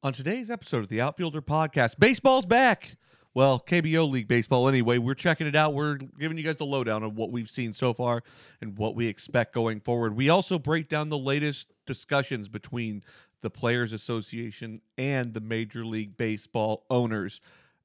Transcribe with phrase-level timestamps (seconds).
[0.00, 2.96] On today's episode of the Outfielder Podcast, baseball's back.
[3.34, 4.98] Well, KBO League baseball anyway.
[4.98, 5.74] We're checking it out.
[5.74, 8.22] We're giving you guys the lowdown of what we've seen so far
[8.60, 10.14] and what we expect going forward.
[10.14, 13.02] We also break down the latest discussions between
[13.40, 17.40] the Players Association and the Major League Baseball owners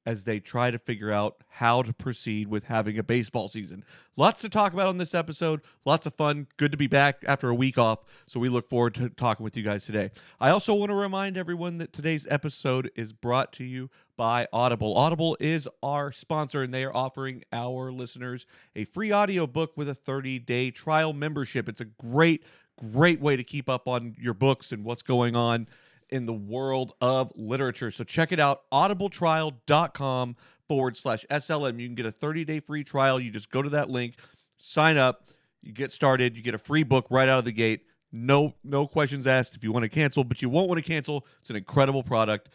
[0.06, 3.84] as they try to figure out how to proceed with having a baseball season.
[4.16, 5.60] Lots to talk about on this episode.
[5.84, 6.46] Lots of fun.
[6.56, 8.00] Good to be back after a week off.
[8.26, 10.10] So we look forward to talking with you guys today.
[10.40, 14.96] I also want to remind everyone that today's episode is brought to you by Audible.
[14.96, 18.46] Audible is our sponsor, and they are offering our listeners
[18.76, 21.68] a free audiobook with a 30 day trial membership.
[21.68, 22.44] It's a great,
[22.92, 25.66] great way to keep up on your books and what's going on
[26.14, 27.90] in the world of literature.
[27.90, 30.36] So check it out, audibletrial.com
[30.68, 31.80] forward slash SLM.
[31.80, 33.18] You can get a 30 day free trial.
[33.18, 34.14] You just go to that link,
[34.56, 35.28] sign up,
[35.60, 37.80] you get started, you get a free book right out of the gate.
[38.12, 41.26] No, no questions asked if you want to cancel, but you won't want to cancel.
[41.40, 42.48] It's an incredible product.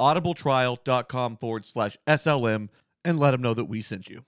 [0.00, 2.68] Audibletrial.com forward slash SLM
[3.04, 4.24] and let them know that we sent you.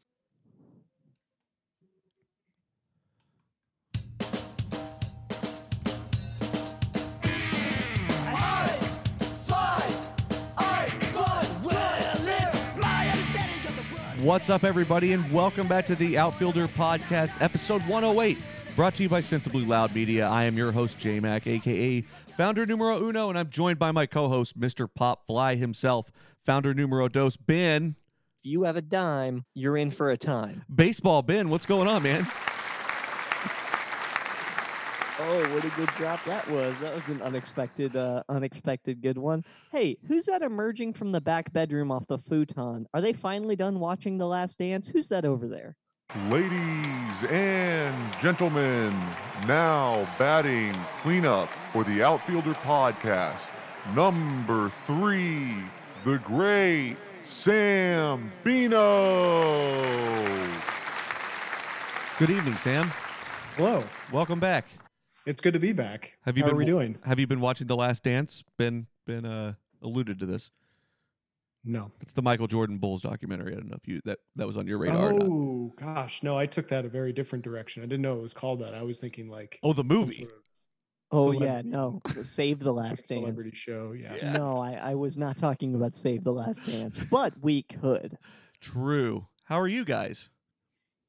[14.23, 18.39] What's up, everybody, and welcome back to the Outfielder Podcast, episode 108,
[18.77, 20.28] brought to you by Sensibly Loud Media.
[20.28, 22.05] I am your host, J Mac, aka
[22.37, 24.87] Founder Numero Uno, and I'm joined by my co host, Mr.
[24.95, 26.12] Pop Fly himself,
[26.47, 27.97] Founder Numero Dos, Ben.
[28.45, 30.62] If you have a dime, you're in for a time.
[30.73, 32.28] Baseball, Ben, what's going on, man?
[35.25, 36.81] Oh, what a good drop that was.
[36.81, 39.45] That was an unexpected, uh, unexpected good one.
[39.70, 42.89] Hey, who's that emerging from the back bedroom off the futon?
[42.92, 44.89] Are they finally done watching The Last Dance?
[44.89, 45.77] Who's that over there?
[46.28, 48.91] Ladies and gentlemen,
[49.47, 53.43] now batting cleanup for the Outfielder Podcast.
[53.95, 55.55] Number three,
[56.05, 59.73] the great Sam Bino.
[62.19, 62.91] Good evening, Sam.
[63.56, 63.84] Hello.
[64.10, 64.66] Welcome back.
[65.27, 66.15] It's good to be back.
[66.25, 66.99] Have you How been are we doing?
[67.05, 68.43] Have you been watching The Last Dance?
[68.59, 70.50] Been been uh alluded to this.
[71.65, 71.93] No.
[72.00, 73.53] It's the Michael Jordan Bulls documentary.
[73.53, 75.12] I don't know if you that that was on your radar.
[75.12, 75.22] or.
[75.22, 76.37] Oh gosh, no!
[76.37, 77.83] I took that a very different direction.
[77.83, 78.75] I didn't know it was called that.
[78.75, 80.16] I was thinking like Oh, the movie.
[80.19, 80.37] sort of
[81.15, 82.00] Oh, yeah, no.
[82.22, 83.21] Save the Last Dance.
[83.21, 83.93] celebrity show.
[83.93, 84.15] Yeah.
[84.16, 84.33] Yeah.
[84.33, 88.16] No, I, I was not talking about Save the Last Dance, but we could.
[88.62, 89.27] True.
[89.44, 90.31] How are you guys?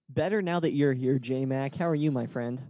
[0.09, 1.74] Better now that you're here, J Mac.
[1.75, 2.62] How are you, my friend?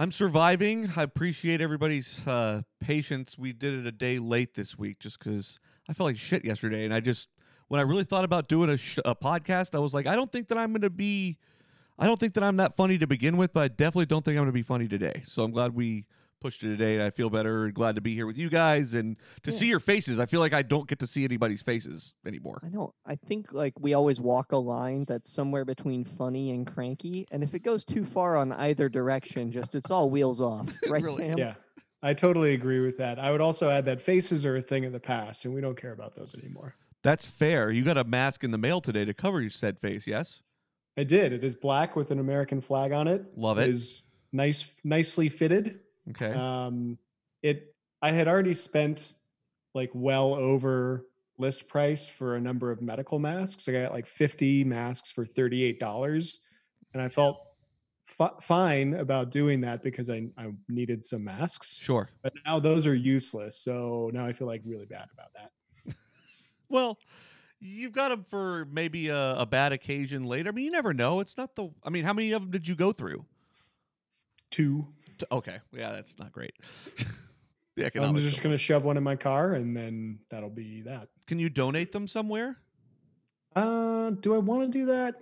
[0.00, 0.90] I'm surviving.
[0.96, 3.36] I appreciate everybody's uh, patience.
[3.36, 6.86] We did it a day late this week just because I felt like shit yesterday,
[6.86, 7.28] and I just
[7.68, 10.32] when I really thought about doing a, sh- a podcast, I was like, I don't
[10.32, 11.36] think that I'm going to be,
[11.98, 14.38] I don't think that I'm that funny to begin with, but I definitely don't think
[14.38, 15.20] I'm going to be funny today.
[15.22, 16.06] So I'm glad we
[16.40, 17.70] pushed it today, and I feel better.
[17.70, 19.56] Glad to be here with you guys and to Yeah.
[19.58, 20.18] see your faces.
[20.18, 22.60] I feel like I don't get to see anybody's faces anymore.
[22.64, 22.94] I know.
[23.06, 27.42] I think like we always walk a line that's somewhere between funny and cranky, and
[27.42, 31.28] if it goes too far on either direction, just it's all wheels off, right, Really-
[31.28, 31.38] Sam?
[31.38, 31.54] Yeah.
[32.02, 33.18] I totally agree with that.
[33.18, 35.76] I would also add that faces are a thing of the past, and we don't
[35.76, 36.74] care about those anymore.
[37.02, 37.70] That's fair.
[37.70, 40.06] You got a mask in the mail today to cover your said face.
[40.06, 40.40] Yes,
[40.96, 41.34] I did.
[41.34, 43.26] It is black with an American flag on it.
[43.36, 43.68] love it.
[43.68, 44.02] is
[44.32, 45.80] nice, nicely fitted.
[46.10, 46.32] Okay.
[46.32, 46.98] Um,
[47.42, 47.74] it.
[48.02, 49.14] I had already spent
[49.74, 51.06] like well over
[51.38, 53.68] list price for a number of medical masks.
[53.68, 56.38] I got like 50 masks for $38
[56.92, 57.38] and I felt
[58.06, 62.10] fi- fine about doing that because I, I needed some masks, sure.
[62.22, 63.58] but now those are useless.
[63.58, 65.50] So now I feel like really bad about that.
[66.68, 67.00] Well,
[67.58, 70.50] you've got them for maybe a, a bad occasion later.
[70.50, 71.18] I mean, you never know.
[71.18, 71.68] It's not the.
[71.82, 73.24] I mean, how many of them did you go through?
[74.52, 74.86] Two.
[75.20, 76.54] T- Okay, yeah, that's not great.
[77.76, 78.22] the I'm economics.
[78.22, 81.08] just don't going to shove one in my car and then that'll be that.
[81.26, 82.56] Can you donate them somewhere?
[83.54, 85.14] Uh, do I want to do that?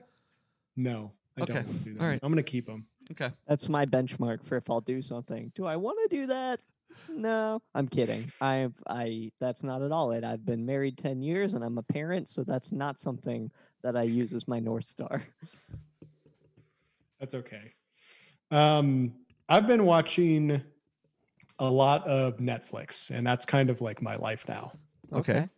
[0.77, 1.53] No, I Okay.
[1.55, 2.01] don't want to do that.
[2.01, 2.21] All right.
[2.23, 2.87] I'm going to keep them.
[3.11, 3.33] Okay.
[3.49, 5.51] That's my benchmark for if I'll do something.
[5.57, 6.61] Do I want to do that?
[7.09, 8.31] No, I'm kidding.
[8.41, 10.23] I I that's not at all it.
[10.25, 13.51] I've been married 10 years and I'm a parent, so that's not something
[13.83, 15.25] that I use as my north star.
[17.19, 17.73] That's okay.
[18.51, 19.13] Um,
[19.49, 20.63] I've been watching
[21.59, 24.73] a lot of Netflix, and that's kind of like my life now.
[25.13, 25.49] Okay.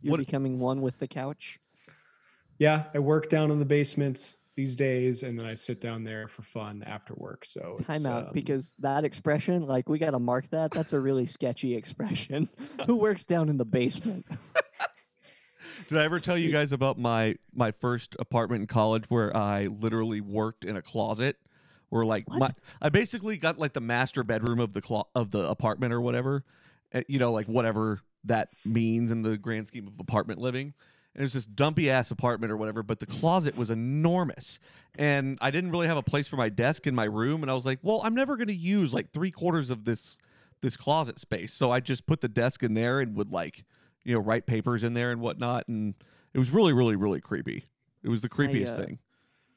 [0.00, 1.58] You're What- becoming one with the couch.
[2.58, 6.28] Yeah, I work down in the basement these days, and then I sit down there
[6.28, 7.46] for fun after work.
[7.46, 10.70] So it's, Time out um, because that expression, like we got to mark that.
[10.70, 12.48] That's a really sketchy expression.
[12.86, 14.26] Who works down in the basement?
[15.88, 19.66] Did I ever tell you guys about my my first apartment in college where I
[19.66, 21.36] literally worked in a closet?
[21.90, 22.48] Where like my,
[22.80, 26.44] I basically got like the master bedroom of the clo- of the apartment or whatever,
[26.94, 30.72] uh, you know, like whatever that means in the grand scheme of apartment living.
[31.14, 34.60] And it was this dumpy ass apartment or whatever, but the closet was enormous.
[34.96, 37.42] And I didn't really have a place for my desk in my room.
[37.42, 40.16] And I was like, well, I'm never going to use like three quarters of this
[40.60, 41.52] this closet space.
[41.52, 43.64] So I just put the desk in there and would like,
[44.04, 45.66] you know, write papers in there and whatnot.
[45.68, 45.94] And
[46.34, 47.64] it was really, really, really creepy.
[48.02, 48.98] It was the creepiest uh, thing.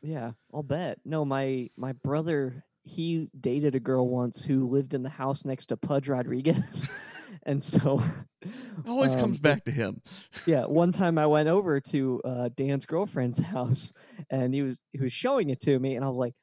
[0.04, 1.00] Yeah, I'll bet.
[1.06, 5.68] No, my my brother he dated a girl once who lived in the house next
[5.68, 6.90] to Pudge Rodriguez,
[7.44, 8.02] and so
[8.42, 8.50] It
[8.88, 10.02] always um, comes back to him.
[10.46, 10.66] yeah.
[10.66, 13.94] One time I went over to uh, Dan's girlfriend's house,
[14.30, 16.36] and he was he was showing it to me, and I was like,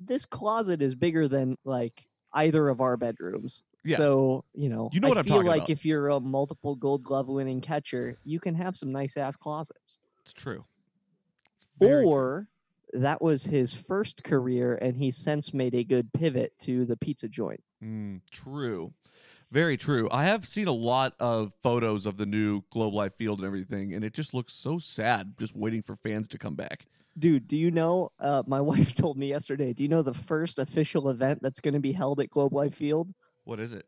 [0.00, 3.98] "This closet is bigger than like either of our bedrooms." Yeah.
[3.98, 5.70] So you know, You know I what I'm feel like about.
[5.70, 10.00] if you're a multiple Gold Glove winning catcher, you can have some nice ass closets.
[10.24, 10.64] It's true.
[11.54, 12.48] It's or
[12.94, 17.28] that was his first career and he since made a good pivot to the pizza
[17.28, 18.94] joint Mm, true.
[19.50, 20.08] Very true.
[20.10, 23.92] I have seen a lot of photos of the new Globe Life Field and everything,
[23.92, 26.86] and it just looks so sad just waiting for fans to come back.
[27.18, 30.58] dude do you know uh, my wife told me yesterday do you know the first
[30.58, 33.12] official event that's going to be held at globe life field
[33.44, 33.86] What is it?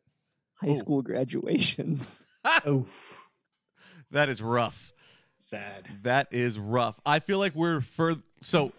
[0.55, 0.75] high Oh.
[0.75, 2.87] school graduations Oh,
[4.11, 4.93] That is rough.
[5.39, 5.89] sad.
[6.03, 7.01] That is rough.
[7.05, 8.73] I feel like we're for so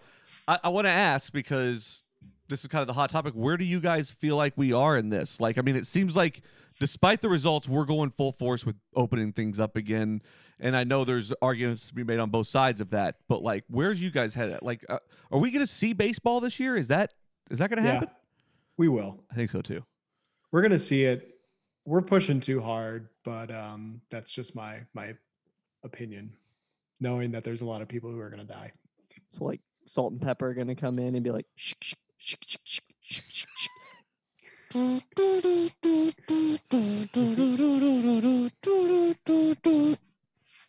[0.48, 2.04] I, I want to ask because
[2.50, 3.34] this is kind of the hot topic.
[3.34, 5.42] Where do you guys feel like we are in this?
[5.42, 6.42] Like, I mean, it seems like
[6.80, 10.22] despite the results, we're going full force with opening things up again.
[10.60, 13.66] And I know there's arguments to be made on both sides of that, but like,
[13.68, 14.64] where's you guys head at?
[14.64, 15.00] Like, uh,
[15.32, 16.78] are we going to see baseball this year?
[16.78, 17.14] Is that
[17.52, 18.10] is that going to Yeah, happen?
[18.78, 19.24] we will.
[19.32, 19.84] I think so too.
[20.52, 21.28] We're gonna see it.
[21.86, 25.14] We're pushing too hard, but um, that's just my my
[25.84, 26.32] opinion.
[27.02, 28.72] Knowing that there's a lot of people who are gonna die.
[29.30, 31.94] so like salt and pepper are going to come in and be like shh, shh,
[32.18, 33.68] shh, shh, shh, shh, shh, shh.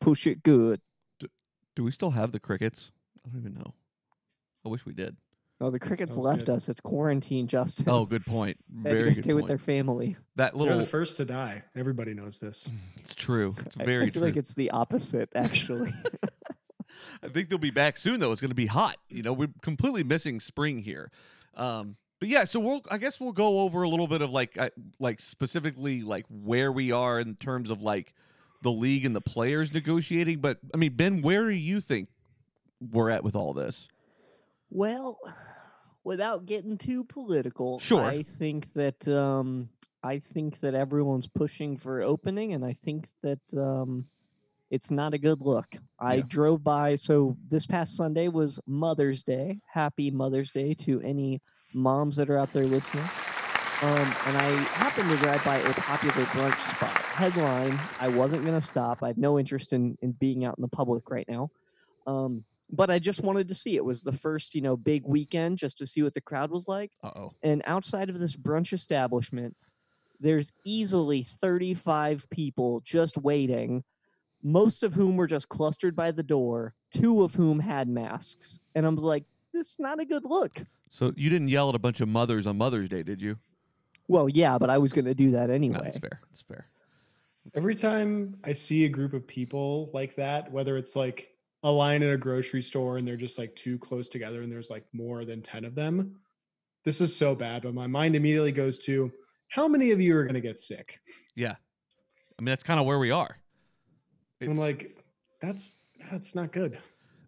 [0.01, 0.81] push it good
[1.77, 2.91] Do we still have the crickets?
[3.27, 3.75] I don't even know.
[4.65, 5.17] I wish we did.
[5.61, 6.51] no the crickets was left good.
[6.57, 8.57] us it's quarantine justin Oh, good point.
[8.83, 11.17] They had to Very go good stay with their family That They're little the first
[11.19, 11.65] to die.
[11.77, 12.69] Everybody knows this.
[12.97, 13.55] It's true.
[13.65, 14.29] It's I- very I feel true.
[14.31, 15.93] like it's the opposite actually
[17.23, 18.33] I think they'll be back soon, though.
[18.33, 18.97] It's going to be hot.
[19.09, 21.11] You know, we're completely missing spring here.
[21.55, 22.83] Um, but yeah, so we'll.
[22.91, 26.73] I guess we'll go over a little bit of like, I, like specifically like where
[26.73, 28.13] we are in terms of like
[28.63, 30.41] the league and the players negotiating.
[30.41, 32.09] But I mean, Ben, where do you think
[32.81, 33.89] we're at with all this?
[34.71, 35.19] Well,
[36.05, 38.05] without getting too political, Sure.
[38.05, 39.69] I think that um,
[40.03, 44.07] I think that everyone's pushing for opening, and I think that um,
[44.71, 45.77] it's not a good look.
[45.99, 46.23] I Yeah.
[46.29, 46.95] drove by.
[46.97, 49.61] So this past Sunday was Mother's Day.
[49.67, 51.41] Happy Mother's Day to any
[51.73, 53.05] moms that are out there listening.
[53.81, 56.99] Um, and I happened to drive by a popular brunch spot.
[56.99, 59.03] Headline: I wasn't gonna stop.
[59.03, 61.51] I have no interest in in being out in the public right now.
[62.07, 63.77] Um, but I just wanted to see.
[63.77, 66.67] It was the first, you know, big weekend just to see what the crowd was
[66.67, 66.91] like.
[67.05, 67.33] Uh oh.
[67.43, 69.57] And outside of this brunch establishment,
[70.21, 73.85] there's easily 35 people just waiting,
[74.43, 78.61] most of whom were just clustered by the door, two of whom had masks.
[78.75, 80.63] And I was like, this is not a good look.
[80.91, 83.39] So you didn't yell at a bunch of mothers on Mother's Day, did you?
[84.07, 85.81] Well, yeah, but I was going to do that No, anyway.
[85.83, 86.21] that's fair.
[86.31, 86.67] That's fair.
[87.55, 91.31] Every time I see a group of people like that, whether it's like
[91.63, 94.71] a line at a grocery store and they're just like too close together and there's
[94.71, 96.17] like more than 10 of them,
[96.85, 97.63] this is so bad.
[97.63, 99.11] But my mind immediately goes to
[99.49, 101.01] how many of you are going to get sick?
[101.35, 101.57] Yeah.
[102.39, 103.37] I mean, that's kind of where we are.
[104.41, 104.97] I'm like,
[105.41, 105.81] that's
[106.11, 106.79] that's not good.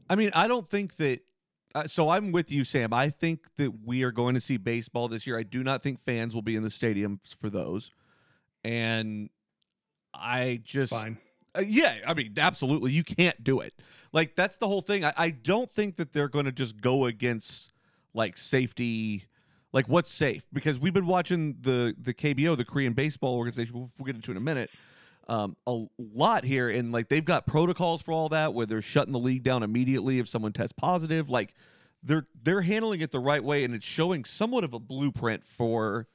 [0.09, 1.21] I mean, I don't think that.
[1.73, 2.93] Uh, so I'm with you, Sam.
[2.93, 5.39] I think that we are going to see baseball this year.
[5.39, 7.93] I do not think fans will be in the stadiums for those,
[8.65, 9.31] and
[10.13, 11.19] I It's just fine.
[11.57, 11.97] uh, yeah.
[12.07, 13.73] I mean, absolutely, you can't do it.
[14.13, 15.05] Like that's the whole thing.
[15.05, 17.73] I, I don't think that they're going to just go against
[18.15, 19.27] like safety.
[19.73, 20.45] Like what's safe?
[20.53, 23.75] Because we've been watching the the KBO, the Korean Baseball Organization.
[23.75, 24.73] We'll, we'll get into it in a minute
[25.31, 29.13] um, a lot here, and like they've got protocols for all that, where they're shutting
[29.13, 31.31] the league down immediately if someone tests positive.
[31.31, 31.55] Like
[32.03, 36.09] they're they're handling it the right way, and it's showing somewhat of a blueprint for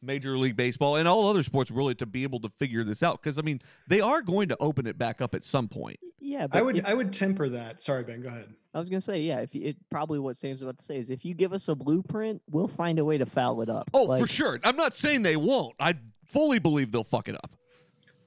[0.00, 3.20] Major League Baseball and all other sports really to be able to figure this out.
[3.22, 6.00] Because I mean, they are going to open it back up at some point.
[6.18, 7.82] Yeah, but I would if- I would temper that.
[7.82, 8.54] Sorry, Ben, go ahead.
[8.74, 9.40] I was gonna say, yeah.
[9.40, 11.74] If you, it probably what Sam's about to say is, if you give us a
[11.74, 13.90] blueprint, we'll find a way to foul it up.
[13.92, 14.58] Oh, for sure.
[14.64, 15.74] I'm not saying they won't.
[15.78, 17.50] I fully believe they'll fuck it up.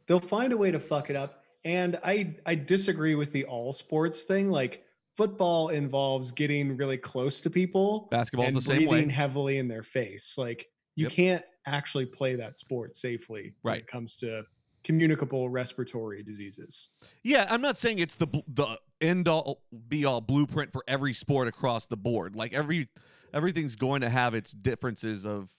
[0.08, 1.44] They'll find a way to fuck it up.
[1.64, 4.50] And I I disagree with the all sports thing.
[4.52, 4.84] Like
[5.18, 9.14] football involves getting really close to people Basketball's and the same breathing way.
[9.14, 10.38] heavily in their face.
[10.38, 11.12] Like you Yep.
[11.12, 14.44] can't actually play that sport safely when it comes to
[14.84, 16.90] communicable respiratory diseases.
[17.24, 21.48] Yeah, I'm not saying it's the the end all be all blueprint for every sport
[21.48, 22.36] across the board.
[22.36, 22.90] Like every
[23.34, 25.52] everything's going to have its differences of,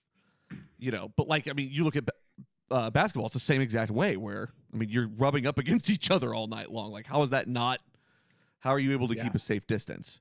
[0.78, 1.12] you know.
[1.16, 2.04] But like I mean, you look at
[2.70, 4.16] uh, basketball; it's the same exact way.
[4.16, 6.90] Where I mean, you're rubbing up against each other all night long.
[6.92, 7.80] Like, how is that not?
[8.60, 9.24] How are you able to Yeah.
[9.24, 10.20] keep a safe distance?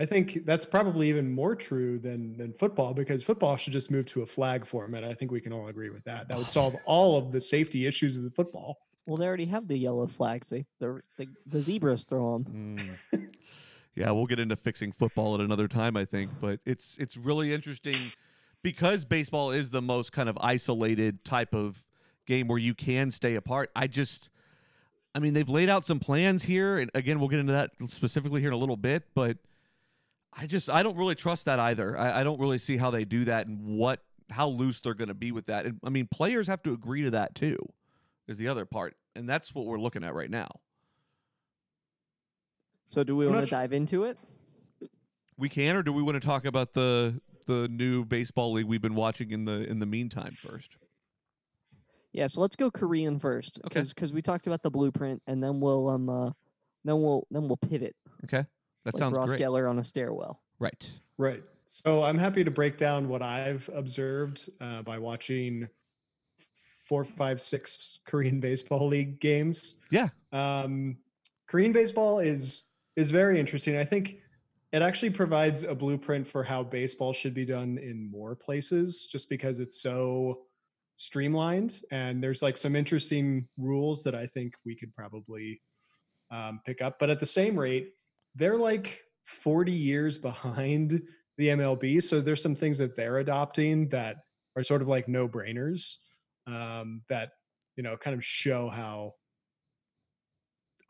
[0.00, 4.06] I think that's probably even more true than than football because football should just move
[4.06, 5.02] to a flag format.
[5.04, 6.28] I think we can all agree with that.
[6.28, 8.78] That would solve all of the safety issues with football.
[9.06, 10.50] Well, they already have the yellow flags.
[10.50, 12.78] They the the, the zebras throw them.
[13.12, 13.28] Mm.
[13.96, 16.30] yeah, we'll get into fixing football at another time, I think.
[16.40, 18.12] But it's it's really interesting
[18.62, 21.84] because baseball is the most kind of isolated type of
[22.26, 23.70] game where you can stay apart.
[23.74, 24.30] I just,
[25.14, 28.40] I mean, they've laid out some plans here, and again, we'll get into that specifically
[28.40, 29.04] here in a little bit.
[29.14, 29.38] But
[30.32, 31.96] I just, I don't really trust that either.
[31.96, 34.00] I, I don't really see how they do that and what
[34.30, 35.64] how loose they're going to be with that.
[35.64, 37.56] And I mean, players have to agree to that too.
[38.26, 40.48] Is the other part, and that's what we're looking at right now.
[42.88, 44.18] So, do we want to su- dive into it?
[45.38, 48.80] We can, or do we want to talk about the the new baseball league we've
[48.82, 50.76] been watching in the in the meantime first?
[52.12, 52.28] Yeah.
[52.28, 53.82] So let's go Korean first, Okay.
[53.82, 56.30] because we talked about the blueprint, and then we'll um uh,
[56.84, 57.96] then we'll then we'll pivot.
[58.24, 58.44] Okay,
[58.84, 59.40] that like sounds Ross great.
[59.40, 60.40] Geller on a stairwell.
[60.60, 60.90] Right.
[61.16, 61.42] Right.
[61.66, 65.68] So I'm happy to break down what I've observed uh, by watching
[66.86, 69.74] four, five, six Korean baseball league games.
[69.90, 70.08] Yeah.
[70.32, 70.96] Um,
[71.46, 72.64] Korean baseball is
[72.96, 73.76] is very interesting.
[73.76, 74.18] I think
[74.72, 79.28] it actually provides a blueprint for how baseball should be done in more places, just
[79.28, 80.40] because it's so
[80.94, 85.62] streamlined and there's like some interesting rules that I think we could probably
[86.30, 86.98] um, pick up.
[86.98, 87.92] But at the same rate,
[88.34, 91.00] they're like 40 years behind
[91.36, 92.02] the MLB.
[92.02, 94.16] So there's some things that they're adopting that
[94.56, 95.94] are sort of like no brainers
[96.46, 97.30] um, that,
[97.76, 99.14] you know, kind of show how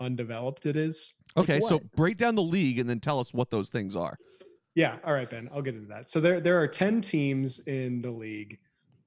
[0.00, 1.12] undeveloped it is.
[1.38, 4.18] Like Okay, so break down the league and then tell us what those things are.
[4.74, 4.96] Yeah.
[5.04, 5.48] All right, Ben.
[5.52, 6.08] I'll get into that.
[6.10, 8.58] So there there are ten teams in the league.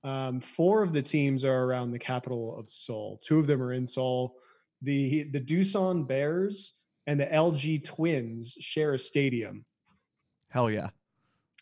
[0.04, 3.20] Um, four of the teams are around the capital of Seoul.
[3.24, 4.36] Two of them are in Seoul.
[4.82, 6.76] The the Doosan Bears
[7.08, 9.66] and the LG Twins share a stadium,
[10.50, 10.90] Hell yeah,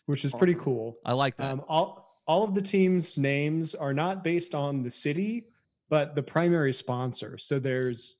[0.06, 0.96] which is pretty cool.
[1.04, 1.52] I like that.
[1.52, 5.46] Um, all all of the teams' names are not based on the city,
[5.88, 7.36] but the primary sponsor.
[7.38, 8.19] So there's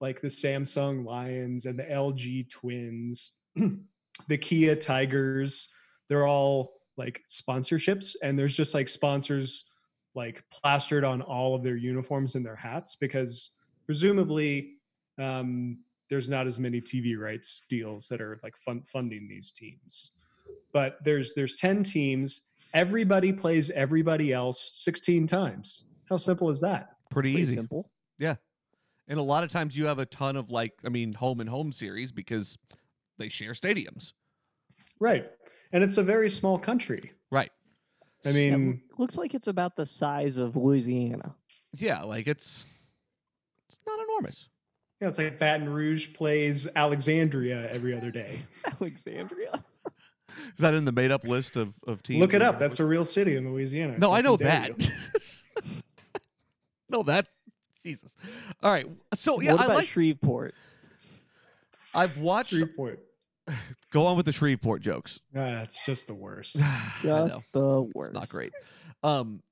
[0.00, 3.32] like the Samsung Lions and the LG Twins,
[4.28, 5.68] the Kia Tigers.
[6.08, 9.66] They're all like sponsorships, and there's just like sponsors
[10.14, 13.50] like plastered on all of their uniforms and their hats because
[13.86, 14.72] presumably
[15.18, 15.78] um,
[16.08, 20.12] there's not as many TV rights deals that are like fun- funding these teams.
[20.72, 22.42] But there's there's 10 teams.
[22.74, 25.84] Everybody plays everybody else 16 times.
[26.08, 26.90] How simple is that?
[27.10, 27.54] Pretty Pretty easy.
[27.54, 27.90] simple.
[29.10, 31.50] And a lot of times you have a ton of like, I mean, home and
[31.50, 32.56] home series because
[33.18, 34.12] they share stadiums.
[35.00, 35.28] Right.
[35.72, 37.10] And it's a very small country.
[37.30, 37.50] Right.
[38.24, 41.34] I Yeah, loo- mean, looks like it's about the size of Louisiana.
[41.76, 42.64] Yeah, like it's
[43.68, 44.48] it's not enormous.
[45.00, 48.38] yeah, it's like Baton Rouge plays Alexandria every other day.
[48.80, 49.64] Alexandria.
[50.54, 52.20] Is that in the made up list of, of teams?
[52.20, 52.58] Look it up.
[52.60, 53.98] That's a real city in Louisiana.
[53.98, 54.90] No, I know that.
[56.88, 57.32] no, that's
[57.82, 58.16] Jesus.
[58.62, 58.86] All right.
[59.14, 60.54] So yeah, what I about like Shreveport?
[61.94, 63.00] I've watched Shreveport.
[63.90, 65.20] go on with the Shreveport jokes.
[65.36, 66.60] Ah, it's just the worst.
[66.62, 66.92] I.
[67.02, 68.10] Just the worst.
[68.10, 68.52] It's not great.
[69.02, 69.42] Um,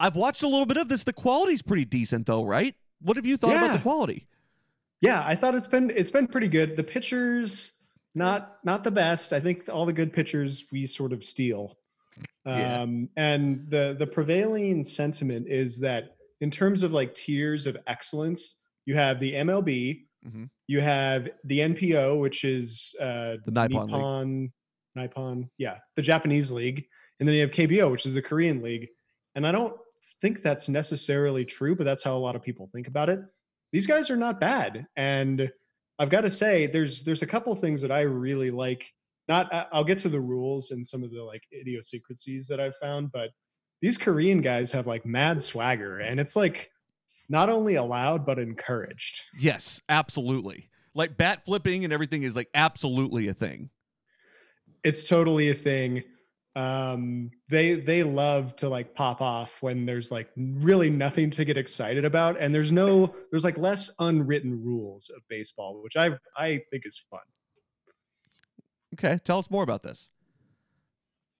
[0.00, 1.04] I've watched a little bit of this.
[1.04, 2.74] The quality's pretty decent, though, right?
[3.00, 4.26] What have you thought about the quality?
[5.00, 6.76] Yeah, I thought it's been it's been pretty good.
[6.76, 7.72] The pitchers
[8.14, 9.32] not not the best.
[9.32, 11.76] I think all the good pitchers we sort of steal.
[12.46, 12.80] Yeah.
[12.80, 18.60] Um and the the prevailing sentiment is that in terms of like tiers of excellence,
[18.86, 20.48] you have the MLB, Mhm.
[20.68, 23.86] you have the NPO, which is uh The Nippon.
[23.86, 24.52] Nippon,
[24.94, 26.86] Nippon, yeah, the Japanese league,
[27.20, 28.88] and then you have KBO, which is the Korean league.
[29.34, 29.76] And I don't
[30.20, 33.20] think that's necessarily true, but that's how a lot of people think about it.
[33.72, 35.50] These guys are not bad, and
[35.98, 38.90] I've got to say, there's there's a couple things that I really like.
[39.28, 43.10] Not, I'll get to the rules and some of the like idiosyncrasies that I've found,
[43.12, 43.30] but
[43.84, 46.70] these Korean guys have like mad swagger, and it's like
[47.28, 49.20] not only allowed but encouraged.
[49.38, 50.70] Yes, absolutely.
[50.94, 53.68] Like bat flipping and everything is like absolutely a thing.
[54.84, 56.02] it's totally a thing
[56.56, 61.56] um they they love to like pop off when there's like really nothing to get
[61.56, 66.60] excited about and there's no there's like less unwritten rules of baseball which i i
[66.70, 67.20] think is fun
[68.94, 70.08] Okay, tell us more about this.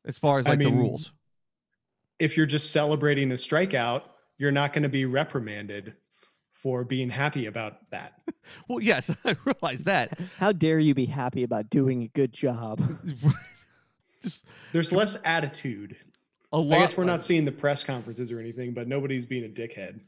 [0.04, 1.12] As far as I like the rules.
[2.18, 4.02] If you're just celebrating a strikeout
[4.38, 5.94] you're not going to be reprimanded
[6.52, 8.14] for being happy about that.
[8.68, 10.18] Well, yes, I realize that.
[10.38, 12.78] How dare you be happy about doing a good job?
[14.22, 15.96] Just There's less attitude.
[16.52, 16.76] a lot.
[16.76, 19.48] I guess we're of- not seeing the press conferences or anything, but nobody's being a
[19.48, 20.00] dickhead.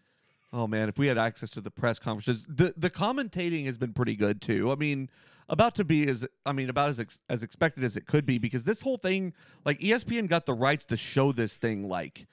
[0.53, 3.95] Oh man, if we had access to the press conferences, the the commentating has been
[3.95, 4.71] pretty good too.
[4.71, 5.09] I mean,
[5.49, 8.39] about to be as I mean about as ex, as expected as it could be
[8.39, 9.33] because this whole thing,
[9.65, 12.27] like ESPN got the rights to show this thing like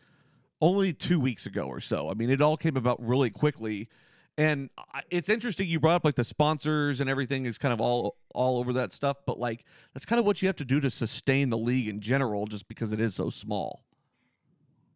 [0.61, 2.09] only two weeks ago or so.
[2.09, 3.89] I mean, it all came about really quickly,
[4.37, 4.69] and
[5.11, 8.57] it's interesting you brought up like the sponsors and everything is kind of all all
[8.57, 11.49] over that stuff, but like that's kind of what you have to do to sustain
[11.49, 13.83] the league in general, just because it is so small.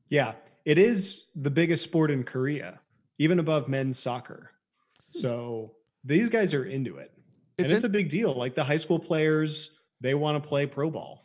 [0.07, 0.33] Yeah,
[0.65, 2.79] it is the biggest sport in Korea,
[3.19, 4.51] even above men's soccer.
[5.11, 7.11] So these guys are into it.
[7.57, 8.33] It's and it's in- a big deal.
[8.33, 9.71] Like the high school players,
[10.01, 11.23] they want to play pro ball.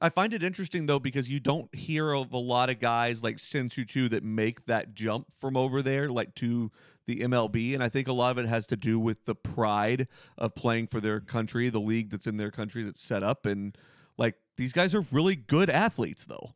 [0.00, 3.38] I find it interesting though because you don't hear of a lot of guys like
[3.38, 6.70] Shin-Soo Choo that make that jump from over there like to
[7.06, 10.06] the MLB and I think a lot of it has to do with the pride
[10.36, 13.76] of playing for their country, the league that's in their country that's set up and
[14.18, 16.52] like these guys are really good athletes though.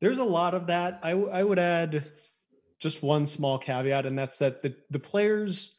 [0.00, 0.98] There's a lot of that.
[1.04, 2.04] I, w- I would add
[2.80, 5.75] just one small caveat, and that's that the, the players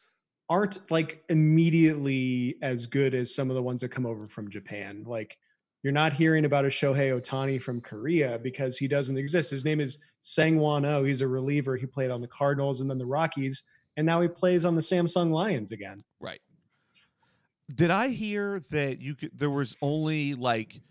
[0.50, 5.04] aren't like immediately as good as some of the ones that come over from Japan.
[5.06, 5.38] Like
[5.84, 9.52] you're not hearing about a Shohei Ohtani from Korea because he doesn't exist.
[9.52, 11.04] His name is Seunghwan Oh.
[11.04, 11.76] He's a reliever.
[11.76, 13.64] He played on the Cardinals and then the Rockies,
[13.98, 16.04] and now he plays on the Samsung Lions again.
[16.20, 16.42] Right.
[17.76, 20.82] Did I hear that you could there was only like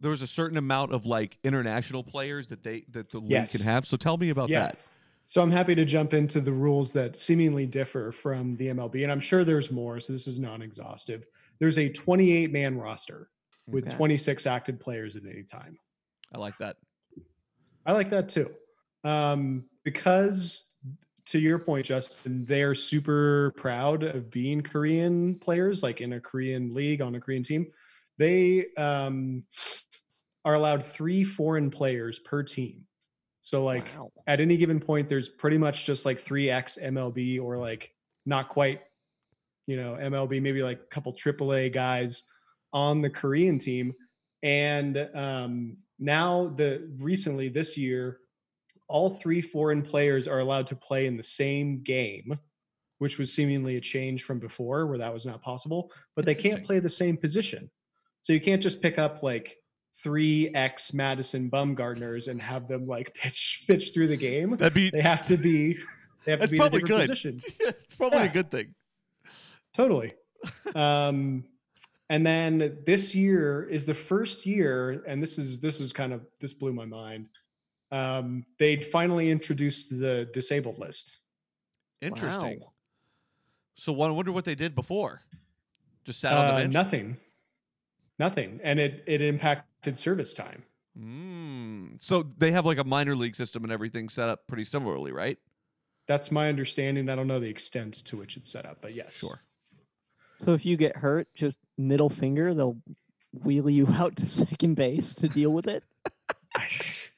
[0.00, 3.56] there was a certain amount of like international players that they that the league Yes.
[3.56, 3.86] can have?
[3.86, 4.60] So tell me about Yeah.
[4.62, 4.78] that.
[5.28, 9.10] So I'm happy to jump into the rules that seemingly differ from the MLB, and
[9.10, 9.98] I'm sure there's more.
[9.98, 11.26] So this is non-exhaustive.
[11.58, 13.28] There's a 28 man roster
[13.66, 13.96] with Okay.
[13.96, 15.80] 26 active players at any time.
[16.32, 16.76] I like that.
[17.84, 18.52] I like that too,
[19.02, 20.66] um, because
[21.26, 26.72] to your point, Justin, they're super proud of being Korean players, like in a Korean
[26.72, 27.66] league on a Korean team.
[28.16, 29.42] They um,
[30.44, 32.85] are allowed three foreign players per team.
[33.46, 34.10] So like Wow.
[34.26, 38.48] at any given point, there's pretty much just like three X MLB or like not
[38.48, 38.80] quite,
[39.68, 42.24] you know, MLB, maybe like a couple AAA guys
[42.72, 43.94] on the Korean team.
[44.42, 48.18] And um, now the recently this year,
[48.88, 52.36] all three foreign players are allowed to play in the same game,
[52.98, 56.64] which was seemingly a change from before where that was not possible, but they can't
[56.64, 57.70] play the same position.
[58.22, 59.56] So you can't just pick up like
[60.02, 64.56] three ex Madison Bumgarners and have them like pitch pitch through the game.
[64.56, 65.78] That'd be They have to be
[66.24, 67.08] they have That's to be in a different good.
[67.08, 67.42] position.
[67.60, 68.74] it's probably a good thing.
[69.74, 70.12] Totally.
[70.74, 71.44] Um,
[72.10, 76.26] and then this year is the first year, and this is this is kind of
[76.40, 77.28] this blew my mind.
[77.92, 81.18] Um, they'd finally introduced the disabled list.
[82.02, 82.60] Interesting.
[82.60, 82.72] Wow.
[83.76, 85.22] So one- I wonder what they did before.
[86.04, 86.72] Just sat on the Uh, bench.
[86.72, 87.16] nothing,
[88.18, 90.64] nothing, and it it impacted service time.
[90.98, 92.00] Mm.
[92.00, 95.38] So they have like a minor league system and everything set up pretty similarly, right?
[96.08, 97.08] That's my understanding.
[97.08, 99.40] I don't know the extent to which it's set up, but yes, Sure.
[100.38, 102.76] So if you get hurt, just middle finger, they'll
[103.32, 105.82] wheel you out to second base to deal with it.
[106.54, 106.66] I,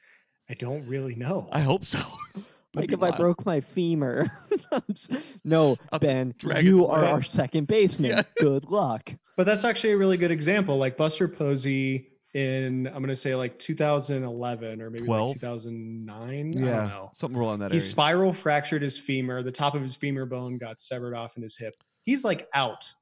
[0.50, 1.48] I don't really know.
[1.52, 2.00] I hope so.
[2.74, 4.30] Like if be I broke my femur.
[5.44, 8.10] No, I'll Ben, you are our second baseman.
[8.10, 8.22] Yeah.
[8.38, 9.14] Good luck.
[9.36, 10.76] But that's actually a really good example.
[10.78, 15.28] Like Buster Posey in, I'm going to say like 2011 or maybe 12?
[15.30, 16.18] like 2009.
[16.18, 17.10] I don't know.
[17.14, 17.80] something wrong that He area.
[17.80, 19.42] spiral fractured his femur.
[19.42, 21.74] The top of his femur bone got severed off in his hip.
[22.04, 22.92] He's like out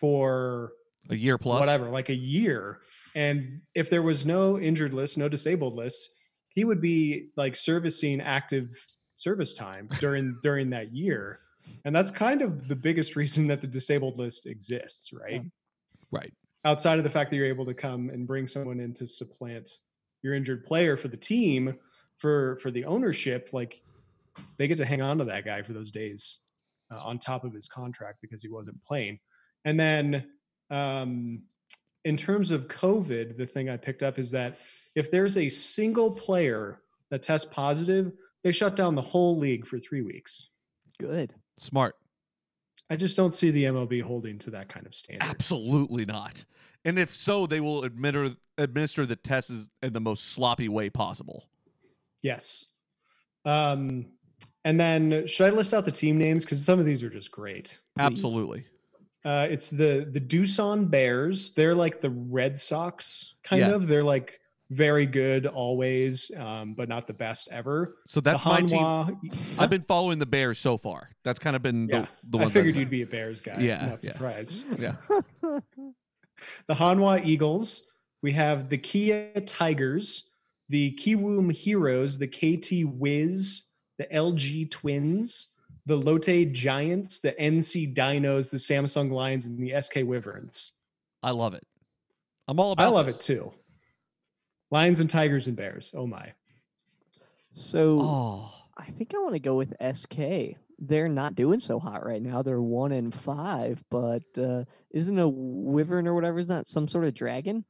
[0.00, 0.72] for
[1.10, 1.60] a year plus.
[1.60, 2.78] whatever, like a year.
[3.14, 6.08] And if there was no injured list, no disabled list,
[6.48, 8.70] he would be like servicing active
[9.22, 11.40] service time during during that year.
[11.84, 15.42] And that's kind of the biggest reason that the disabled list exists, right?
[16.10, 16.32] Right.
[16.64, 19.78] outside of the fact that you're able to come and bring someone in to supplant
[20.22, 21.74] your injured player for the team
[22.18, 23.82] for for the ownership like
[24.58, 26.38] they get to hang on to that guy for those days
[26.94, 29.18] uh, on top of his contract because he wasn't playing
[29.64, 30.24] and then
[30.70, 31.42] um
[32.04, 34.58] in terms of covid the thing i picked up is that
[34.94, 36.80] if there's a single player
[37.10, 38.12] that tests positive
[38.44, 40.48] they shut down the whole league for 3 weeks
[40.98, 41.34] Good.
[41.58, 41.96] Smart.
[42.90, 46.44] i just don't see the mlb holding to that kind of standard Absolutely not.
[46.84, 51.48] And if so, they will administer administer the tests in the most sloppy way possible.
[52.22, 52.64] Yes.
[53.44, 54.06] Um,
[54.64, 57.30] and then should I list out the team names because some of these are just
[57.30, 57.78] great.
[57.96, 58.02] Please.
[58.02, 58.64] Absolutely.
[59.24, 61.52] Uh, it's the the Doosan Bears.
[61.52, 63.70] They're like the Red Sox, kind Yeah.
[63.76, 63.86] of.
[63.86, 64.40] They're like
[64.72, 67.96] very good always, um, but not the best ever.
[68.06, 68.78] So that's the my team.
[68.78, 71.10] Hanwha, I've been following the Bears so far.
[71.24, 72.50] That's kind of been yeah, the, the I one.
[72.50, 73.58] figured you'd be a Bears guy.
[73.60, 74.12] Yeah, not yeah.
[74.12, 74.64] surprised.
[74.78, 74.94] Yeah.
[76.66, 77.82] the Hanwha Eagles.
[78.22, 80.30] We have the Kia Tigers,
[80.68, 83.62] the Kiwoom Heroes, the KT Wiz,
[83.98, 85.48] the LG Twins,
[85.86, 90.72] the Lotte Giants, the NC Dinos, the Samsung Lions, and the SK Wyverns.
[91.22, 91.66] I love it.
[92.48, 92.84] I'm all about.
[92.84, 93.16] I love this.
[93.16, 93.52] it too.
[94.72, 95.92] Lions and Tigers and Bears.
[95.94, 96.32] Oh my.
[97.52, 100.56] So Oh, I think I want to go with SK.
[100.78, 102.42] They're not doing so hot right now.
[102.42, 107.04] They're one and five, but uh, isn't a wyvern or whatever is that some sort
[107.04, 107.64] of dragon?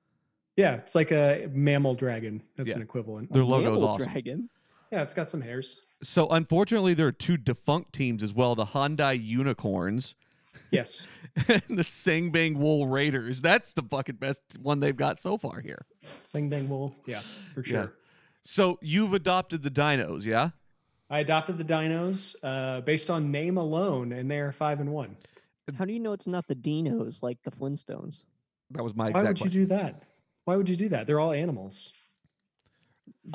[0.57, 2.41] Yeah, it's like a mammal dragon.
[2.57, 2.77] That's Yeah.
[2.77, 3.33] an equivalent.
[3.33, 4.13] Their logo is Mammal awesome.
[4.13, 4.49] Dragon.
[4.93, 5.81] Yeah, it's got some hairs.
[6.03, 10.15] so unfortunately, there are two defunct teams as well: the Hyundai Unicorns
[10.71, 11.07] Yes.
[11.49, 13.41] and the Ssangbangwool Raiders.
[13.41, 15.87] That's the fucking best one they've got so far here.
[16.25, 16.95] Sling Bang Wool.
[17.07, 17.21] Yeah,
[17.55, 17.65] for Yeah.
[17.65, 17.93] sure.
[18.45, 20.51] So you've adopted the Dinos, yeah?
[21.09, 25.17] I adopted the Dinos uh, based on name alone, and they are five and one.
[25.79, 28.25] How do you know it's not the dinos like the Flintstones?
[28.73, 30.03] That was my Why exact would you do that?
[30.45, 31.07] Why would you do that?
[31.07, 31.93] They're all animals.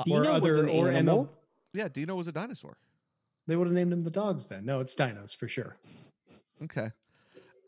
[0.04, 1.24] Dino was an or animal.
[1.24, 1.28] ML
[1.72, 2.76] Yeah, Dino was a dinosaur.
[3.46, 4.66] They would have named them the dogs then.
[4.66, 5.76] No, it's dinos for sure.
[6.62, 6.88] Okay.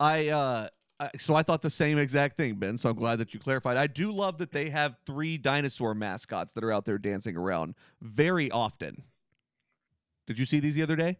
[0.01, 0.67] I uh
[0.99, 2.77] I, so I thought the same exact thing, Ben.
[2.77, 3.75] So I'm glad that you clarified.
[3.75, 7.73] I do love that they have three dinosaur mascots that are out there dancing around
[8.01, 9.03] very often.
[10.27, 11.17] Did you see these the other day?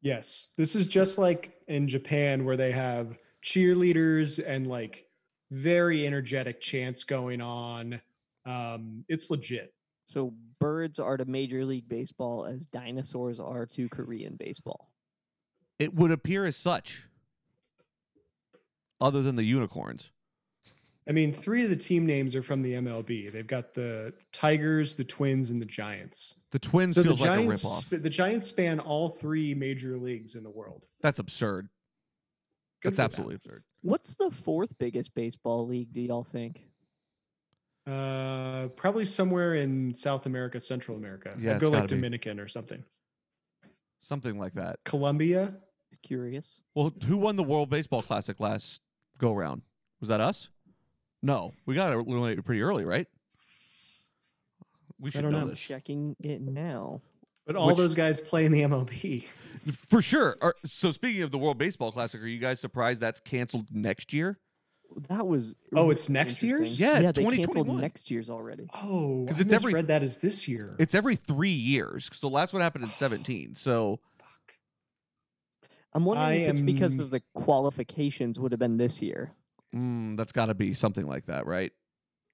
[0.00, 0.48] Yes.
[0.56, 5.04] This is just like in Japan where they have cheerleaders and like
[5.50, 8.00] very energetic chants going on.
[8.46, 9.74] Um, it's legit.
[10.06, 14.90] So birds are to Major League Baseball as dinosaurs are to Korean baseball.
[15.78, 17.04] It would appear as such.
[19.00, 20.10] Other than the unicorns.
[21.08, 23.32] I mean, three of the team names are from the MLB.
[23.32, 26.34] They've got the Tigers, the Twins, and the Giants.
[26.52, 28.02] The twins So the feels like a Giants, ripoff.
[28.02, 30.86] the Giants span all three major leagues in the world.
[31.00, 31.68] That's absurd.
[32.82, 33.04] Good That's for them.
[33.06, 33.64] absolutely absurd.
[33.82, 36.62] What's the fourth biggest baseball league, do y'all think?
[37.86, 41.34] Uh, probably somewhere in South America, Central America.
[41.38, 41.96] Yeah, I'd go like gotta be.
[41.96, 42.84] Dominican or something.
[44.02, 44.78] Something like that.
[44.84, 45.54] Colombia.
[46.02, 46.62] Curious.
[46.74, 48.80] Well, who won the World Baseball Classic last
[49.20, 49.62] go round?
[50.00, 50.48] Was that us?
[51.22, 53.06] No, we got it eliminated pretty early, right?
[54.98, 55.48] We I should don't know, know.
[55.48, 57.00] this Checking it now.
[57.46, 59.24] But all Which- those guys play in the MLB.
[59.88, 60.36] for sure.
[60.40, 64.12] Are- so speaking of the World Baseball Classic, are you guys surprised that's canceled next
[64.12, 64.38] year?
[65.08, 66.60] That was Oh, it's next year's?
[66.80, 66.86] interesting.
[66.86, 67.34] Yeah, it's they canceled
[67.66, 67.80] 2021.
[67.80, 68.68] next year's already.
[68.74, 70.74] Oh, 'Cause I it's every- read that as this year.
[70.80, 72.10] It's every three years.
[72.12, 73.54] So last one happened in seventeen.
[73.54, 74.09] So Fuck.
[75.92, 79.32] I'm wondering I if it's because of the qualifications would have been this year.
[79.74, 81.72] mm, that's got to be something like that, right?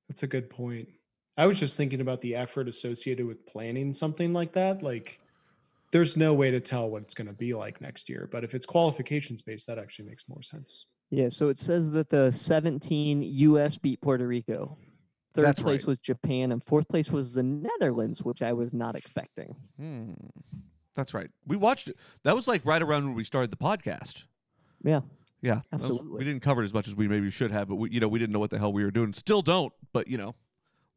[0.08, 0.88] That's a good point.
[1.38, 4.82] I was just thinking about the effort associated with planning something like that.
[4.82, 5.20] Like,
[5.92, 8.28] there's no way to tell what it's going to be like next year.
[8.30, 10.86] But if it's qualifications based, that actually makes more sense.
[11.10, 14.76] Yeah, so it says that the 17 US beat Puerto Rico.
[15.34, 15.88] Third That's place right.
[15.88, 19.54] was Japan and fourth place was the Netherlands, which I was not expecting.
[19.78, 20.12] Hmm.
[20.96, 21.30] That's right.
[21.46, 21.96] We watched it.
[22.24, 24.24] That was like right around when we started the podcast.
[24.82, 25.00] Yeah.
[25.42, 26.18] Yeah, that was- Absolutely.
[26.18, 28.08] we didn't cover it as much as we maybe should have, but we, you know,
[28.08, 29.12] we didn't know what the hell we were doing.
[29.12, 30.34] Still don't, but you know, a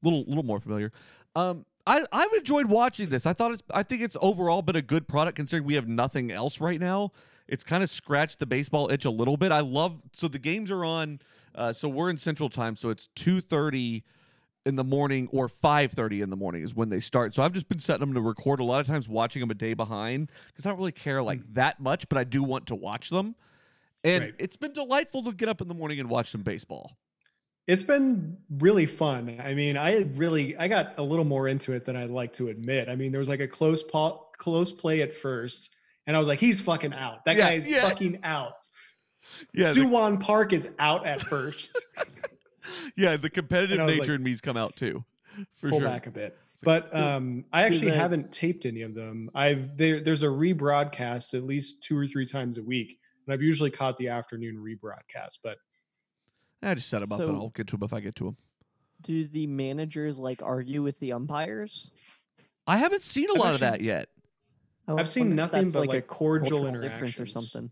[0.01, 0.91] little little more familiar.
[1.35, 3.25] Um, I I've enjoyed watching this.
[3.25, 6.31] I thought it's I think it's overall been a good product considering we have nothing
[6.31, 7.11] else right now.
[7.47, 9.51] It's kind of scratched the baseball itch a little bit.
[9.51, 11.19] I love so the games are on.
[11.53, 14.03] Uh, so we're in Central Time, so it's two thirty
[14.69, 17.33] in the morning or 5:30 in the morning is when they start.
[17.33, 19.55] So I've just been setting them to record a lot of times watching them a
[19.55, 21.53] day behind cuz I don't really care like hmm.
[21.53, 23.35] that much, but I do want to watch them.
[24.03, 24.35] And Right.
[24.39, 26.95] it's been delightful to get up in the morning and watch some baseball.
[27.67, 29.39] It's been really fun.
[29.43, 32.47] I mean, I really I got a little more into it than I'd like to
[32.47, 32.87] admit.
[32.87, 35.75] I mean, there was like a close pa- close play at first,
[36.07, 37.25] and I was like, he's fucking out.
[37.25, 37.87] That Yeah, guy is yeah.
[37.87, 38.53] fucking out.
[39.53, 41.77] Yeah, the, Park is out at first.
[42.95, 45.03] yeah, the competitive And I was nature like, in me's come out too.
[45.55, 45.87] For pull sure.
[45.87, 46.37] back a bit.
[46.65, 49.29] like, But um, I actually the- haven't taped any of them.
[49.33, 53.41] I've there, there's a rebroadcast at least two or three times a week, and I've
[53.41, 55.39] usually caught the afternoon rebroadcast.
[55.43, 55.57] But
[56.61, 58.37] I just set them up and I'll get to them if I get to them.
[59.01, 61.93] Do the managers like argue with the umpires?
[62.67, 64.09] I haven't seen a I've lot of that yet.
[64.87, 67.69] I I've seen nothing but like, like, a cordial cultural difference or something.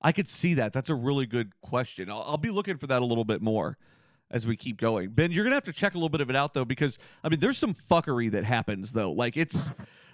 [0.00, 0.72] I could see that.
[0.72, 2.10] That's a really good question.
[2.10, 3.78] I'll, I'll be looking for that a little bit more
[4.32, 5.10] as we keep going.
[5.10, 7.28] Ben, you're gonna have to check a little bit of it out though, because I
[7.28, 9.12] mean, there's some fuckery that happens though.
[9.12, 9.70] Like it's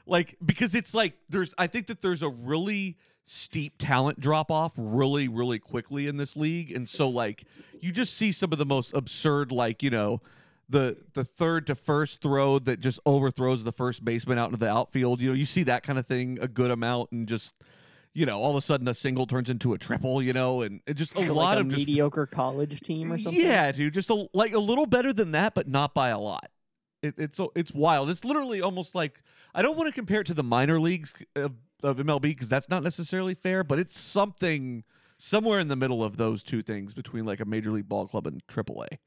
[0.07, 4.72] like because it's like there's I think that there's a really steep talent drop off
[4.76, 7.44] really really quickly in this league, and so like
[7.81, 10.20] you just see some of the most absurd like you know
[10.68, 14.70] the the third to first throw that just overthrows the first baseman out into the
[14.70, 15.20] outfield.
[15.20, 17.54] You know, you see that kind of thing a good amount, and just
[18.18, 20.20] you know, all of a sudden a single turns into a triple.
[20.20, 23.18] You know, and just a For, lot like a of just mediocre college team or
[23.18, 23.40] something.
[23.40, 26.50] yeah, dude, just a, like a little better than that, but not by a lot.
[27.00, 28.11] It, it's it's wild.
[28.11, 29.22] It's literally almost like
[29.54, 31.52] I don't want to compare it to the minor leagues of,
[31.85, 34.83] of MLB because that's not necessarily fair, but it's something
[35.16, 38.26] somewhere in the middle of those two things between like a major league ball club
[38.26, 38.98] and AAA.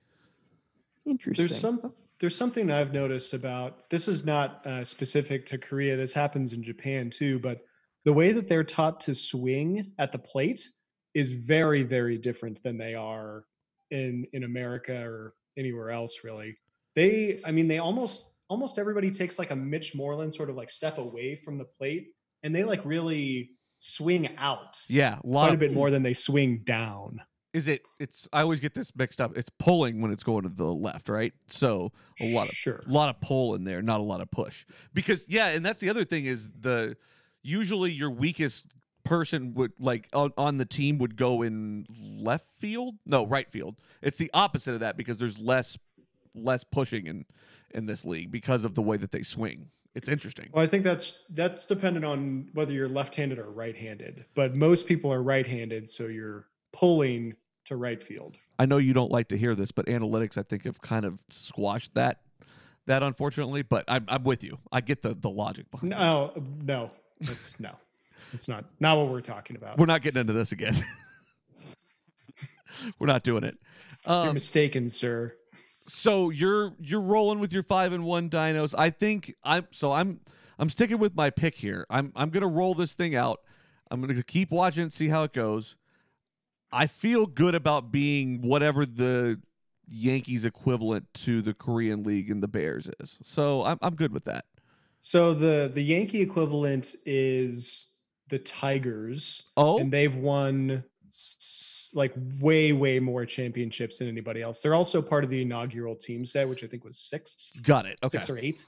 [1.06, 1.46] Interesting.
[1.48, 5.98] There's some there's something I've noticed about this is not uh, specific to Korea.
[5.98, 7.66] This happens in Japan too, but
[8.06, 10.68] the way that they're taught to swing at the plate
[11.14, 13.46] is very very different than they are
[13.92, 16.58] in in America or anywhere else really.
[16.96, 20.70] They I mean they almost almost everybody takes like a Mitch Moreland sort of like
[20.70, 22.10] step away from the plate
[22.44, 26.04] and they like really swing out Yeah, a lot quite a of bit more than
[26.04, 27.22] they swing down.
[27.54, 29.38] is it it's I always get this mixed up.
[29.38, 31.34] It's pulling when it's going to the left, right?
[31.48, 32.82] So a lot of sure.
[32.88, 34.66] a lot of pull in there, not a lot of push.
[34.94, 36.96] Because yeah, and that's the other thing is the
[37.44, 38.66] usually your weakest
[39.04, 43.76] person would like on, on the team would go in left field, no right field.
[44.02, 45.78] It's the opposite of that because there's less
[46.34, 47.26] less pushing in
[47.74, 49.70] in this league because of the way that they swing.
[49.94, 50.50] It's interesting.
[50.54, 54.26] Well, I think that's that's dependent on whether you're left-handed or right-handed.
[54.36, 58.38] But most people are right-handed, so you're pulling to right field.
[58.58, 61.20] I know you don't like to hear this, but analytics I think have kind of
[61.30, 62.22] squashed that
[62.86, 63.64] that unfortunately.
[63.64, 64.60] But I'm I'm with you.
[64.72, 65.98] I get the the logic behind it.
[65.98, 66.32] No,
[66.64, 66.92] no,
[67.22, 67.72] no, it's no,
[68.34, 69.78] it's not not what we're talking about.
[69.78, 70.74] We're not getting into this again.
[73.00, 73.58] We're not doing it.
[74.08, 75.34] You're Um, mistaken, sir.
[75.88, 78.74] so you're you're rolling with your five and one dinos.
[78.78, 80.22] I think I'm so I'm
[80.58, 81.86] I'm sticking with my pick here.
[81.90, 83.42] I'm I'm gonna roll this thing out.
[83.92, 85.76] I'm gonna keep watching and see how it goes.
[86.72, 89.42] I feel good about being whatever the
[89.88, 93.20] Yankees equivalent to the Korean League and the Bears is.
[93.22, 94.46] So I'm I'm good with that.
[95.04, 97.88] So the the Yankee equivalent is
[98.30, 100.84] the Tigers, Oh, and they've won
[101.94, 104.62] like way way more championships than anybody else.
[104.62, 107.52] They're also part of the inaugural team set, which I think was six.
[107.64, 107.98] got it.
[108.04, 108.10] Okay.
[108.12, 108.66] six or eight.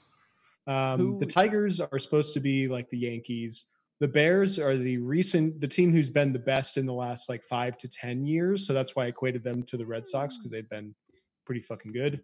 [0.66, 3.66] Um, Who- the Tigers are supposed to be like the Yankees.
[4.00, 7.44] The Bears are the recent the team who's been the best in the last like
[7.44, 8.66] five to ten years.
[8.66, 10.96] So that's why I equated them to the Red Sox because they've been
[11.46, 12.22] pretty fucking good.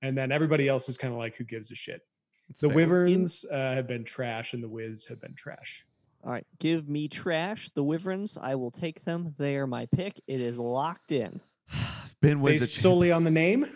[0.00, 2.00] And then everybody else is kind of like who gives a shit.
[2.50, 2.76] It's The fair.
[2.76, 5.86] Wyverns uh, have been trash, and the Wiz have been trash.
[6.24, 7.70] All right, give me trash.
[7.70, 9.34] The Wyverns, I will take them.
[9.38, 10.20] They are my pick.
[10.26, 11.40] It is locked in,
[12.20, 13.66] Ben wins Based solely on the name.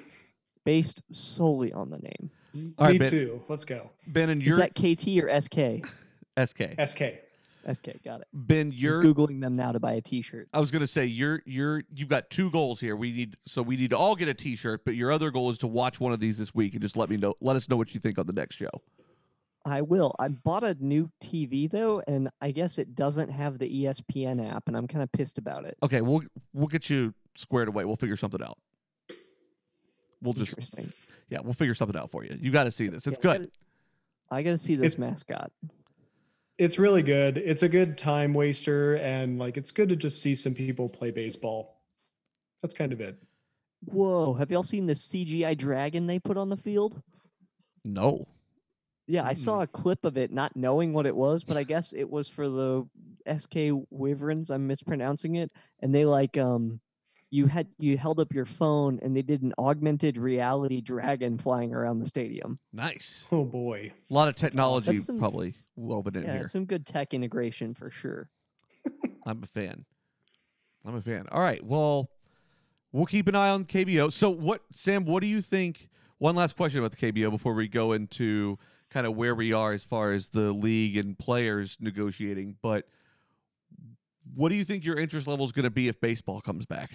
[0.64, 2.30] based solely on the name.
[2.78, 3.42] All right, Me Ben- too.
[3.48, 3.90] Let's go.
[4.08, 5.87] Ben and your Is your that KT or SK?
[6.44, 6.88] SK.
[6.88, 7.02] SK.
[7.72, 8.27] SK, got it.
[8.33, 10.48] Ben, I'm you're googling them now to buy a T-shirt.
[10.53, 12.96] I was gonna say you're you're you've got two goals here.
[12.96, 15.59] We need so we need to all get a T-shirt, but your other goal is
[15.59, 17.35] to watch one of these this week and just let me know.
[17.40, 18.70] Let us know what you think on the next show.
[19.66, 20.14] I will.
[20.18, 24.64] I bought a new TV though, and I guess it doesn't have the ESPN app,
[24.66, 25.77] and I'm kind of pissed about it.
[25.83, 26.22] Okay, we'll
[26.53, 27.85] we'll get you squared away.
[27.85, 28.59] We'll figure something out.
[30.20, 30.92] We'll just Interesting.
[31.29, 32.37] yeah, we'll figure something out for you.
[32.40, 33.07] You got to see this.
[33.07, 33.50] It's Yeah, good.
[34.31, 35.50] I got to see this mascot.
[36.57, 37.37] It's really good.
[37.37, 41.11] It's a good time waster, and like it's good to just see some people play
[41.11, 41.81] baseball.
[42.62, 43.17] That's kind of it.
[43.85, 44.35] Whoa!
[44.35, 47.03] Have y'all seen the CGI dragon they put on the field?
[47.85, 48.27] No.
[49.07, 51.93] Yeah, I saw a clip of it, not knowing what it was, but I guess
[51.93, 52.88] it was for the
[53.37, 54.49] SK Wyverns.
[54.51, 56.81] I'm mispronouncing it, and they like um,
[57.31, 61.75] you had you held up your phone, and they did an augmented reality dragon flying
[61.75, 62.59] around the stadium.
[62.73, 63.27] Nice.
[63.31, 63.93] Oh boy.
[64.11, 66.48] A lot of technology That's some- probably woven in Yeah, here.
[66.48, 68.28] some good tech integration for sure.
[69.26, 69.84] I'm a fan.
[70.84, 71.26] I'm a fan.
[71.32, 71.64] All right.
[71.64, 72.10] Well,
[72.92, 74.12] we'll keep an eye on KBO.
[74.12, 75.04] So, what, Sam?
[75.04, 75.88] What do you think?
[76.18, 78.58] One last question about the KBO before we go into
[78.90, 82.56] kind of where we are as far as the league and players negotiating.
[82.62, 82.87] But
[84.34, 86.92] what do you think your interest level is going to be if baseball comes back?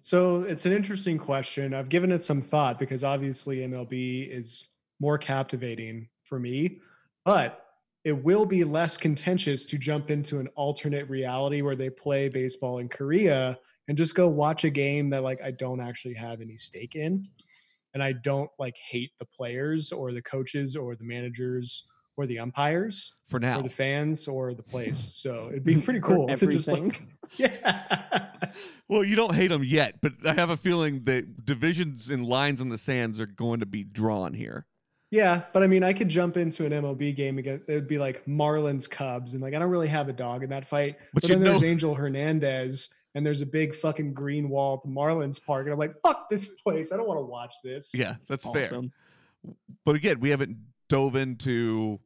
[0.00, 1.74] So it's an interesting question.
[1.74, 4.68] I've given it some thought because obviously MLB is
[5.00, 6.78] more captivating for me,
[7.24, 7.66] but
[8.04, 12.78] it will be less contentious to jump into an alternate reality where they play baseball
[12.78, 13.58] in Korea
[13.88, 17.24] and just go watch a game that like I don't actually have any stake in.
[17.94, 21.84] And I don't like hate the players or the coaches or the managers
[22.16, 24.98] or the umpires For now, or the fans or the place.
[25.22, 26.26] So it'd be pretty cool.
[26.28, 27.08] to just, like- everything.
[27.36, 28.26] yeah.
[28.88, 32.60] well, you don't hate them yet, but I have a feeling that divisions and lines
[32.60, 34.66] in the sands are going to be drawn here.
[35.10, 37.62] Yeah, but I mean, I could jump into an MLB game again.
[37.66, 40.50] It would be like Marlins Cubs, and like I don't really have a dog in
[40.50, 40.96] that fight.
[41.14, 44.82] But But, you then there's Angel Hernandez, and there's a big fucking green wall at
[44.82, 46.92] the Marlins Park, and I'm like, fuck this place.
[46.92, 47.94] I don't want to watch this.
[47.94, 48.70] Yeah, that's fair.
[49.84, 52.00] But again, we haven't dove into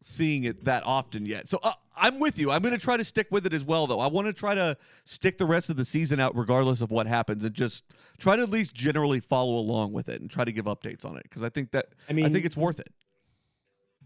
[0.00, 1.48] seeing it that often yet.
[1.48, 2.50] So uh, I'm with you.
[2.50, 4.00] I'm going to try to stick with it as well, though.
[4.00, 7.06] I want to try to stick the rest of the season out, regardless of what
[7.06, 7.84] happens, and just
[8.18, 11.16] try to at least generally follow along with it and try to give updates on
[11.16, 12.92] it because I think that I mean, I think it's worth it.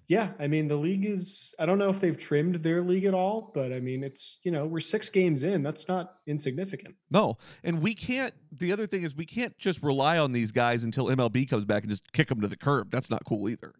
[0.09, 0.31] yeah.
[0.41, 1.55] I mean, the league is.
[1.59, 4.51] I don't know if they've trimmed their league at all, but I mean, it's you
[4.51, 5.63] know we're six games in.
[5.63, 6.95] That's not insignificant.
[7.11, 8.35] No, and we can't.
[8.51, 11.83] The other thing is we can't just rely on these guys until MLB comes back
[11.83, 12.91] and just kick them to the curb.
[12.91, 13.75] That's not cool either.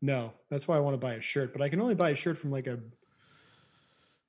[0.00, 2.14] No, that's why I want to buy a shirt, but I can only buy a
[2.14, 2.78] shirt from like a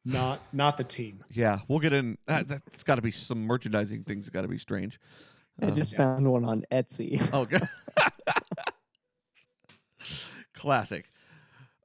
[0.05, 1.23] not not the team.
[1.29, 2.17] Yeah, we'll get in.
[2.27, 4.29] Uh, that's got to be some merchandising things.
[4.29, 4.99] Got to be strange.
[5.61, 7.21] I Um, just found one on Etsy.
[7.33, 7.67] Oh, God.
[10.53, 11.05] Classic.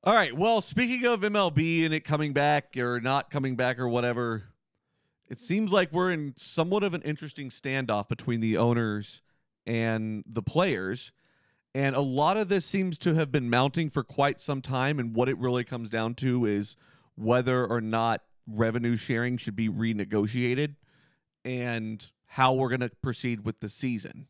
[0.02, 0.36] All right.
[0.36, 4.44] Well, speaking of MLB and it coming back or not coming back or whatever,
[5.28, 9.22] it seems like we're in somewhat of an interesting standoff between the owners
[9.66, 11.12] and the players.
[11.74, 15.00] And a lot of this seems to have been mounting for quite some time.
[15.00, 16.76] And what it really comes down to is
[17.16, 20.76] whether or not revenue sharing should be renegotiated
[21.44, 24.28] and how we're going to proceed with the season.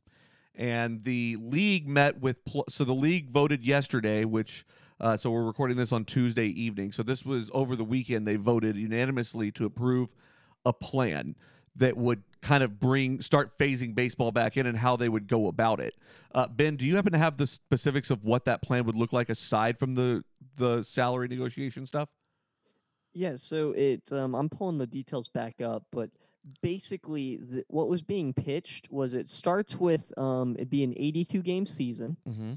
[0.54, 4.64] And the league met with pl- so the league voted yesterday which
[5.00, 6.92] uh, so we're recording this on tuesday evening.
[6.92, 8.28] So this was over the weekend.
[8.28, 10.14] They voted unanimously to approve
[10.64, 11.34] a plan
[11.76, 15.46] that would kind of bring start phasing baseball back in and how they would go
[15.48, 15.94] about it
[16.34, 19.12] uh, ben do you happen to have the specifics of what that plan would look
[19.12, 20.22] like aside from the
[20.56, 22.08] the salary negotiation stuff
[23.14, 26.10] Yeah, so it um, I'm pulling the details back up, but
[26.62, 31.42] basically the, what was being pitched was it starts with um, it be an 82
[31.42, 32.54] game season, mm-hmm.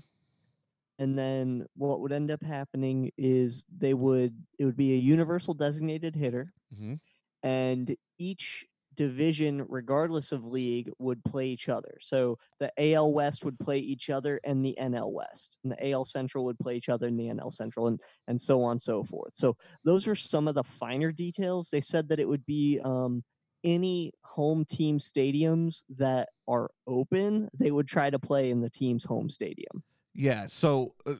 [0.97, 5.53] and then what would end up happening is they would it would be a universal
[5.53, 6.95] designated hitter, Mm-hmm.
[7.43, 8.65] and each
[8.97, 11.97] division, regardless of league, would play each other.
[12.01, 16.05] So the AL West would play each other, and the NL West, and the AL
[16.05, 19.03] Central would play each other, and the NL Central, and and so on and so
[19.03, 19.35] forth.
[19.35, 19.55] So
[19.85, 21.69] those are some of the finer details.
[21.69, 23.23] They said that it would be um,
[23.63, 29.03] any home team stadiums that are open, they would try to play in the team's
[29.03, 29.83] home stadium.
[30.13, 30.45] Yeah.
[30.47, 31.15] So, uh,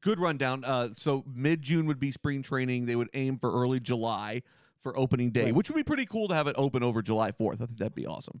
[0.00, 0.64] good rundown.
[0.64, 2.86] Uh, so mid June would be spring training.
[2.86, 4.42] They would aim for early July
[4.82, 5.54] for opening day, Right.
[5.54, 7.60] which would be pretty cool to have it open over July Fourth.
[7.62, 8.40] I think that'd be awesome.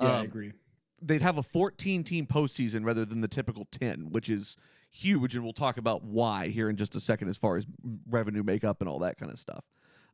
[0.00, 0.52] Yeah, I Um, agree.
[1.02, 4.56] They'd have a 14 team postseason rather than the typical 10, which is
[4.90, 7.66] huge, and we'll talk about why here in just a second as far as
[8.08, 9.64] revenue makeup and all that kind of stuff.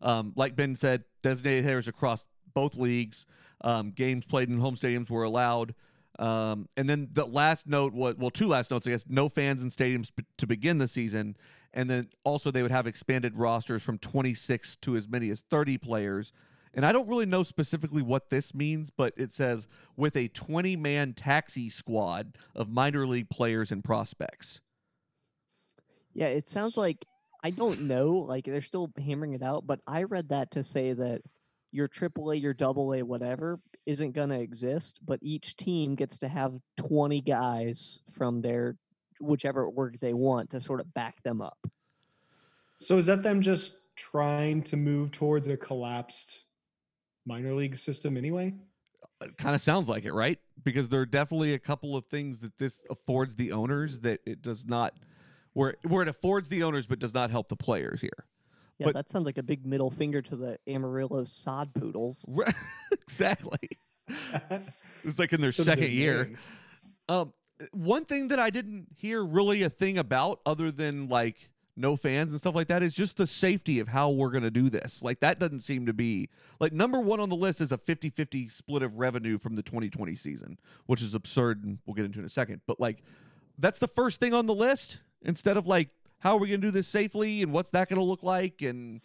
[0.00, 3.26] Um, like Ben said, designated hitters across both leagues.
[3.62, 5.74] Um, games played in home stadiums were allowed.
[6.18, 9.04] Um, and then the last note was well, two last notes, I guess.
[9.08, 11.36] No fans in stadiums b- to begin the season,
[11.76, 15.76] and then also they would have expanded rosters from 26 to as many as 30
[15.76, 16.32] players.
[16.72, 20.74] And I don't really know specifically what this means, but it says with a 20
[20.76, 24.60] man taxi squad of minor league players and prospects.
[26.14, 27.04] Yeah, it sounds like
[27.44, 30.94] I don't know, like they're still hammering it out, but I read that to say
[30.94, 31.20] that
[31.72, 36.54] your AAA, your AA, whatever, isn't going to exist, but each team gets to have
[36.78, 38.76] 20 guys from their
[39.20, 41.58] whichever work they want to sort of back them up.
[42.78, 46.44] So is that them just trying to move towards a collapsed
[47.24, 48.54] minor league system anyway?
[49.22, 50.38] It kind of sounds like it, right?
[50.62, 54.42] Because there are definitely a couple of things that this affords the owners that it
[54.42, 54.92] does not,
[55.54, 58.26] where where it affords the owners but does not help the players here.
[58.78, 62.26] Yeah, But- that sounds like a big middle finger to the Amarillo sod poodles.
[62.28, 62.54] Right-
[62.92, 63.58] exactly.
[65.04, 66.32] It's like in their So second year.
[67.08, 67.32] Um,
[67.72, 72.32] one thing that I didn't hear really a thing about, other than like no fans
[72.32, 75.02] and stuff like that, is just the safety of how we're gonna do this.
[75.02, 76.28] Like that doesn't seem to be
[76.60, 80.14] like number one on the list is a 50-50 split of revenue from the 2020
[80.14, 82.60] season, which is absurd, and we'll get into in a second.
[82.66, 83.02] But like,
[83.58, 85.88] that's the first thing on the list instead of like
[86.18, 89.00] how are we gonna do this safely and what's that gonna look like and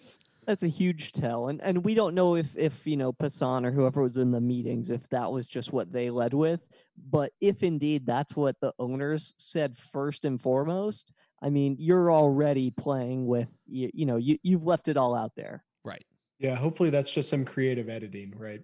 [0.45, 3.71] That's a huge tell, and and we don't know if if you know Passan or
[3.71, 6.67] whoever was in the meetings if that was just what they led with,
[7.09, 11.11] but if indeed that's what the owners said first and foremost,
[11.41, 15.35] I mean you're already playing with you, you know you you've left it all out
[15.35, 15.63] there.
[15.83, 16.05] right.
[16.39, 18.63] Yeah, hopefully that's just some creative editing, right?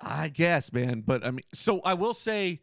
[0.00, 1.02] I guess, man.
[1.06, 2.62] But I mean, so I will say,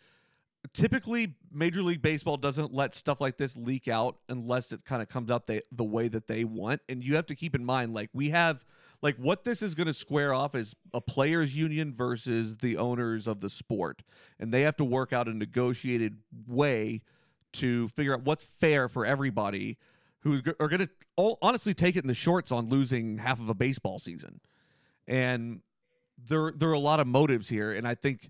[0.73, 5.09] typically, Major League Baseball doesn't let stuff like this leak out unless it kind of
[5.09, 6.81] comes out they, the way that they want.
[6.89, 8.65] And you have to keep in mind, like, we have,
[9.01, 13.27] like, what this is going to square off is a players' union versus the owners
[13.27, 14.03] of the sport.
[14.39, 17.01] And they have to work out a negotiated way
[17.53, 19.77] to figure out what's fair for everybody
[20.19, 23.53] who are going to honestly take it in the shorts on losing half of a
[23.55, 24.39] baseball season.
[25.07, 25.61] And
[26.23, 28.29] there there are a lot of motives here, and I think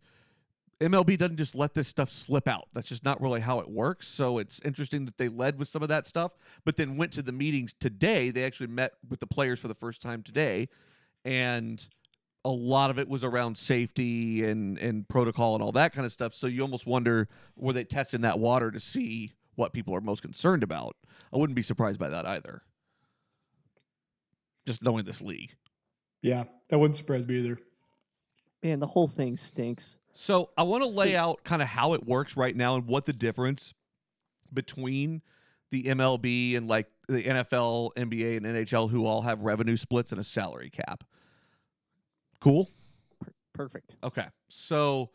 [0.82, 2.68] MLB doesn't just let this stuff slip out.
[2.74, 4.08] That's just not really how it works.
[4.08, 6.32] So it's interesting that they led with some of that stuff,
[6.66, 8.32] but then went to the meetings today.
[8.32, 10.70] They actually met with the players for the first time today,
[11.24, 11.86] and
[12.44, 16.12] a lot of it was around safety and and protocol and all that kind of
[16.12, 16.34] stuff.
[16.34, 20.24] So you almost wonder were they testing that water to see what people are most
[20.24, 20.96] concerned about?
[21.32, 22.64] I wouldn't be surprised by that either.
[24.66, 25.56] Just knowing this league.
[26.24, 27.60] Yeah, that wouldn't surprise me either.
[28.64, 29.98] Man, the whole thing stinks.
[30.14, 32.86] So I want to lay So- out kind of how it works right now and
[32.88, 33.74] what the difference
[34.54, 35.22] between
[35.72, 40.20] the MLB and like the NFL, NBA, and NHL, who all have revenue splits and
[40.20, 41.04] a salary cap.
[42.40, 42.70] Cool.
[43.54, 43.96] Perfect.
[44.04, 44.26] Okay.
[44.50, 45.10] So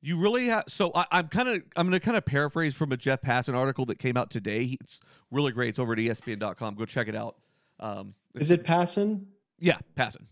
[0.00, 0.64] you really have.
[0.68, 1.62] So I, I'm kind of.
[1.76, 4.64] I'm going to kind of paraphrase from a Jeff Passan article that came out today.
[4.66, 5.00] He- It's
[5.30, 5.70] really great.
[5.70, 6.74] It's over at ESPN.com.
[6.76, 7.36] Go check it out.
[7.80, 9.26] Um, Is it Passon?
[9.58, 10.26] yeah, Passan.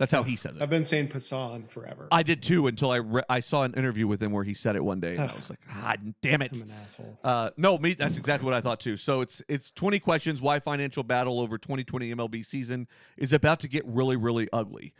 [0.00, 0.62] That's how he says it.
[0.62, 2.08] I've been saying Passan forever.
[2.10, 4.74] I did too until I re- I saw an interview with him where he said
[4.74, 6.52] it one day, and I was like, God damn it.
[6.54, 7.18] I'm an asshole.
[7.22, 7.92] Uh, no, me.
[7.92, 8.96] That's exactly what I thought too.
[8.96, 12.88] So it's it's 20 questions why financial battle over 2020 MLB season
[13.18, 14.94] is about to get really really ugly,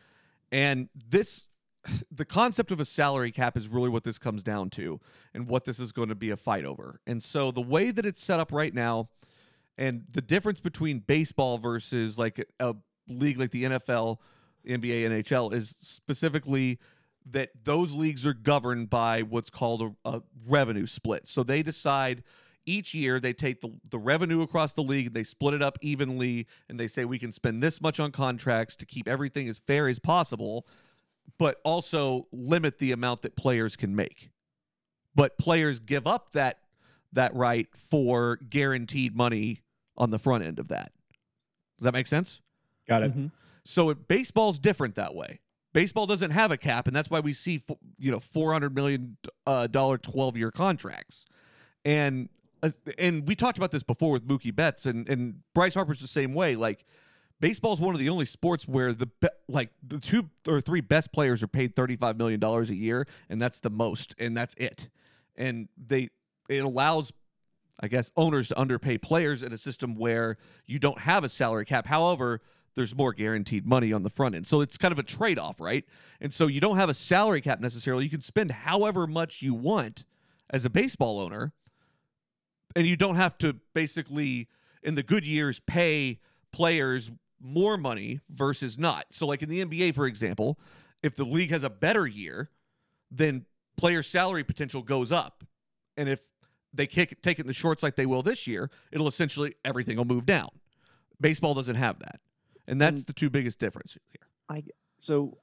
[0.53, 1.49] and this
[2.13, 5.01] the concept of a salary cap is really what this comes down to,
[5.33, 7.01] and what this is going to be a fight over.
[7.07, 9.09] And so the way that it's set up right now,
[9.79, 12.75] and the difference between baseball versus like a
[13.09, 14.19] league like the NFL,
[14.67, 16.79] NBA, NHL is specifically
[17.31, 21.29] that those leagues are governed by what's called a, a revenue split.
[21.29, 22.23] So they decide
[22.67, 26.47] each year they take the, the revenue across the league, they split it up evenly,
[26.69, 29.89] and they say we can spend this much on contracts to keep everything as fair
[29.89, 30.67] as possible,
[31.39, 34.31] but also limit the amount that players can make.
[35.15, 36.59] But players give up that
[37.13, 39.63] that right for guaranteed money
[39.97, 40.93] on the front end of that.
[41.77, 42.41] Does that make sense?
[42.89, 43.17] Got it.
[43.17, 43.33] Mhm.
[43.65, 45.41] So it, baseball's different that way.
[45.73, 47.63] Baseball doesn't have a cap, and that's why we see
[47.99, 51.27] you know four hundred million uh, dollar twelve year contracts,
[51.85, 52.29] and
[52.63, 56.09] uh, and we talked about this before with Mookie Betts and and Bryce Harper's the
[56.09, 56.57] same way.
[56.57, 56.85] Like
[57.41, 59.09] baseball's one of the only sports where the
[59.49, 63.07] like the two or three best players are paid thirty five million dollars a year,
[63.29, 64.89] and that's the most, and that's it.
[65.37, 66.09] And they
[66.49, 67.13] it allows
[67.81, 70.37] I guess owners to underpay players in a system where
[70.67, 71.87] you don't have a salary cap.
[71.87, 72.41] However,
[72.75, 74.47] there's more guaranteed money on the front end.
[74.47, 75.85] So it's kind of a trade off, right?
[76.21, 78.05] And so you don't have a salary cap necessarily.
[78.05, 80.05] You can spend however much you want
[80.51, 81.53] as a baseball owner,
[82.77, 84.49] and you don't have to basically,
[84.83, 86.21] in the good years, pay
[86.53, 87.11] players
[87.41, 89.07] more money versus not.
[89.11, 90.59] So, like in the NBA, for example,
[91.03, 92.51] if the league has a better year,
[93.11, 93.47] then
[93.77, 95.45] player salary potential goes up.
[95.97, 96.21] And if
[96.73, 99.97] they kick, take it in the shorts like they will this year, it'll essentially everything
[99.97, 100.49] will move down.
[101.21, 102.21] Baseball doesn't have that,
[102.71, 104.29] and that's the two biggest difference here.
[104.49, 104.63] I
[104.99, 105.39] So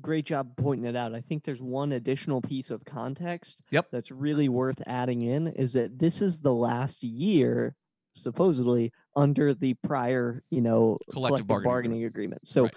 [0.00, 1.14] great job pointing it out.
[1.14, 3.86] I think there's one additional piece of context Yep.
[3.92, 7.76] that's really worth adding in is that this is the last year
[8.16, 12.46] supposedly under the prior, you know, Collective bargaining bargaining agreement.
[12.46, 12.74] So Right.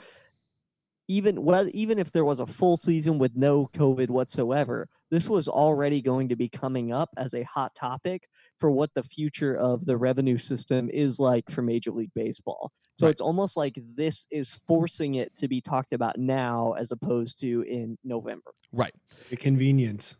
[1.08, 5.48] even well even if there was a full season with no covid whatsoever this was
[5.48, 8.28] already going to be coming up as a hot topic
[8.60, 13.06] for what the future of the revenue system is like for major league baseball so
[13.06, 13.12] Right.
[13.12, 17.62] it's almost like this is forcing it to be talked about now as opposed to
[17.64, 18.94] in november Right.
[19.40, 20.16] Convenient.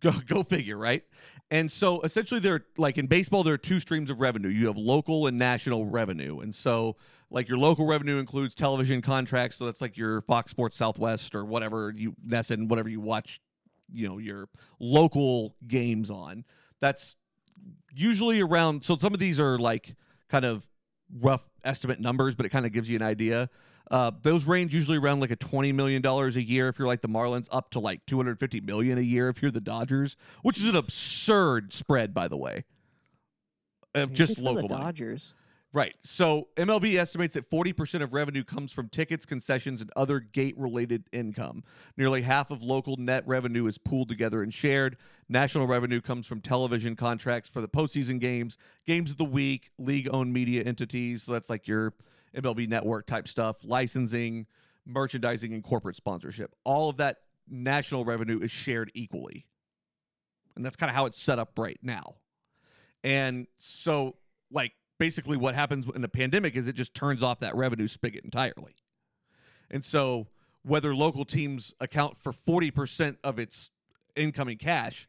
[0.00, 1.02] Go go figure, right?
[1.50, 4.48] And so essentially there like in baseball there are two streams of revenue.
[4.48, 6.40] You have local and national revenue.
[6.40, 6.96] And so
[7.30, 11.44] like your local revenue includes television contracts, so that's like your Fox Sports Southwest or
[11.44, 13.40] whatever you NESN, whatever you watch,
[13.92, 14.48] you know, your
[14.80, 16.44] local games on.
[16.80, 17.16] That's
[17.94, 19.94] usually around so some of these are like
[20.28, 20.66] kind of
[21.20, 23.50] rough estimate numbers, but it kind of gives you an idea.
[23.90, 27.02] Uh, those range usually around like a twenty million dollars a year if you're like
[27.02, 30.16] the Marlins, up to like two hundred fifty million a year if you're the Dodgers,
[30.42, 32.64] which is an absurd spread, by the way.
[33.94, 35.34] Of just local the dodgers
[35.74, 35.94] Right.
[36.02, 41.04] So MLB estimates that 40% of revenue comes from tickets, concessions, and other gate related
[41.12, 41.64] income.
[41.96, 44.98] Nearly half of local net revenue is pooled together and shared.
[45.30, 50.10] National revenue comes from television contracts for the postseason games, games of the week, league
[50.12, 51.22] owned media entities.
[51.22, 51.94] So that's like your
[52.36, 54.46] MLB network type stuff, licensing,
[54.84, 56.54] merchandising, and corporate sponsorship.
[56.64, 57.18] All of that
[57.48, 59.46] national revenue is shared equally.
[60.54, 62.16] And that's kind of how it's set up right now.
[63.02, 64.16] And so,
[64.50, 68.22] like, basically what happens in a pandemic is it just turns off that revenue spigot
[68.22, 68.76] entirely.
[69.68, 70.28] And so,
[70.62, 73.70] whether local teams account for 40% of its
[74.14, 75.08] incoming cash,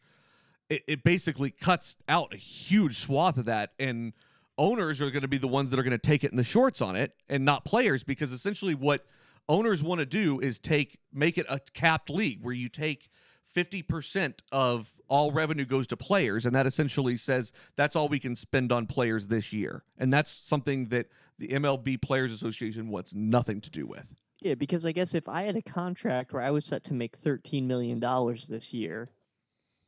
[0.68, 3.74] it, it basically cuts out a huge swath of that.
[3.78, 4.14] And
[4.58, 6.44] owners are going to be the ones that are going to take it in the
[6.44, 9.06] shorts on it and not players because essentially what
[9.48, 13.12] owners want to do is take make it a capped league where you take
[13.56, 18.36] 50% of all revenue goes to players and that essentially says that's all we can
[18.36, 23.62] spend on players this year and that's something that the MLB Players Association wants nothing
[23.62, 24.06] to do with
[24.42, 27.18] Yeah, because I guess if I had a contract where I was set to make
[27.18, 29.10] thirteen million dollars this year,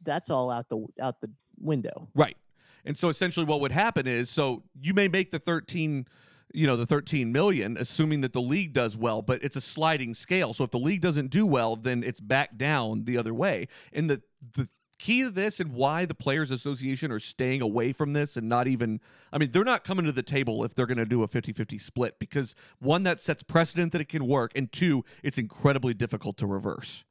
[0.03, 2.07] that's all out the out the window.
[2.15, 2.37] Right.
[2.85, 6.07] And so essentially what would happen is so you may make the 13
[6.55, 10.13] you know the 13 million assuming that the league does well but it's a sliding
[10.13, 13.67] scale so if the league doesn't do well then it's back down the other way
[13.93, 14.21] and the
[14.53, 18.47] the key to this and why the players association are staying away from this and
[18.47, 19.01] not even
[19.33, 21.81] i mean they're not coming to the table if they're going to do a 50-50
[21.81, 26.37] split because one that sets precedent that it can work and two it's incredibly difficult
[26.37, 27.03] to reverse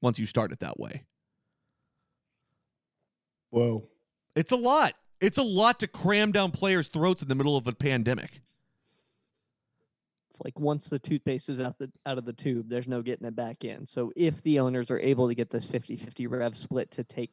[0.00, 1.02] once you start it that way
[3.52, 3.84] Whoa.
[4.34, 4.94] It's a lot.
[5.20, 8.40] It's a lot to cram down players' throats in the middle of a pandemic.
[10.32, 13.26] It's like once the toothpaste is out the out of the tube, there's no getting
[13.26, 13.86] it back in.
[13.86, 17.30] So if the owners are able to get this 50-50 rev split to take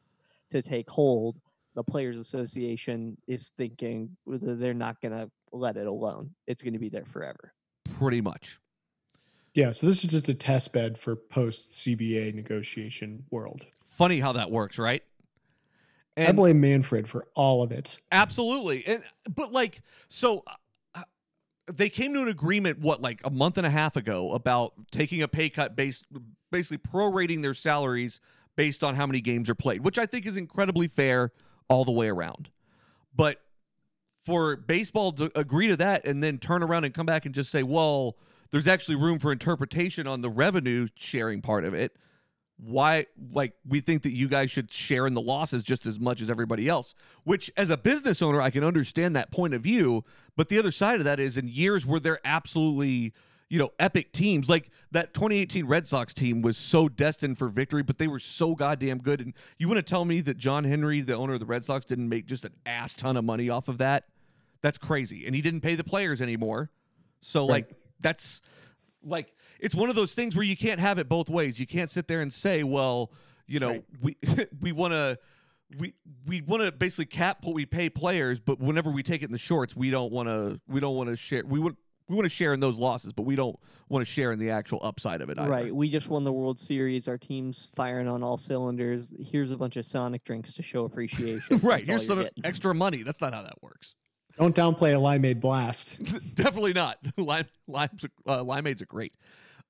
[0.50, 1.40] to take hold,
[1.74, 6.34] the players association is thinking that they're not going to let it alone.
[6.46, 7.54] It's going to be there forever.
[7.98, 8.60] Pretty much.
[9.54, 13.64] Yeah, so this is just a test bed for post CBA negotiation world.
[13.88, 15.02] Funny how that works, right?
[16.18, 17.98] And I blame Manfred for all of it.
[18.12, 18.86] absolutely.
[18.86, 19.02] And
[19.34, 20.44] but like so
[21.66, 25.22] they came to an agreement what like a month and a half ago about taking
[25.22, 26.06] a pay cut based
[26.50, 28.20] basically prorating their salaries
[28.56, 31.32] based on how many games are played, which I think is incredibly fair
[31.68, 32.50] all the way around.
[33.14, 33.40] But
[34.24, 37.50] for baseball to agree to that and then turn around and come back and just
[37.50, 38.16] say, well,
[38.50, 41.96] there's actually room for interpretation on the revenue sharing part of it.
[42.62, 46.20] Why, like, we think that you guys should share in the losses just as much
[46.20, 46.94] as everybody else,
[47.24, 50.04] which as a business owner, I can understand that point of view.
[50.36, 53.14] But the other side of that is in years where they're absolutely,
[53.48, 57.82] you know, epic teams, like that 2018 Red Sox team was so destined for victory,
[57.82, 59.22] but they were so goddamn good.
[59.22, 61.86] And you want to tell me that John Henry, the owner of the Red Sox,
[61.86, 64.04] didn't make just an ass ton of money off of that?
[64.60, 65.24] That's crazy.
[65.24, 66.68] And he didn't pay the players anymore.
[67.22, 67.66] So, Right.
[67.66, 68.42] like, that's
[69.02, 71.58] like it's one of those things where you can't have it both ways.
[71.60, 73.12] You can't sit there and say, well,
[73.46, 73.84] you know, Right.
[74.02, 74.16] we
[74.60, 75.18] we want to
[75.78, 75.94] we
[76.26, 79.32] we want to basically cap what we pay players, but whenever we take it in
[79.32, 81.76] the shorts, we don't want to we don't want to share we want
[82.08, 83.56] we want to share in those losses, but we don't
[83.88, 85.48] want to share in the actual upside of it either.
[85.48, 85.72] Right.
[85.72, 87.06] We just won the World Series.
[87.06, 89.14] Our team's firing on all cylinders.
[89.20, 91.60] Here's a bunch of Sonic drinks to show appreciation.
[91.62, 91.78] Right.
[91.78, 92.44] That's Here's some getting.
[92.44, 93.04] extra money.
[93.04, 93.94] That's not how that works.
[94.38, 96.02] Don't downplay a limeade blast.
[96.34, 96.96] Definitely not.
[97.16, 99.12] Lime, lime's, uh, limeades are great.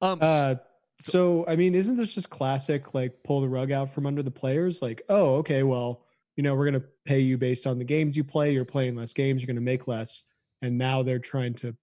[0.00, 0.54] Um, Uh,
[1.00, 2.94] so I mean, isn't this just classic?
[2.94, 4.82] Like, pull the rug out from under the players.
[4.82, 6.04] Like, oh, okay, well,
[6.36, 8.52] you know, we're gonna pay you based on the games you play.
[8.52, 9.42] You're playing less games.
[9.42, 10.24] You're gonna make less,
[10.62, 11.74] and now they're trying to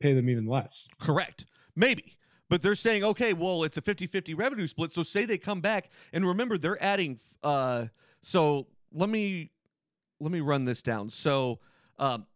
[0.00, 0.88] pay them even less.
[1.00, 1.46] Correct.
[1.74, 2.16] Maybe.
[2.50, 4.92] But they're saying, okay, well, it's a 50 50 revenue split.
[4.92, 7.86] So say they come back and remember they're adding uh
[8.20, 9.50] so let me
[10.20, 11.10] let me run this down.
[11.10, 11.58] So
[11.98, 12.26] um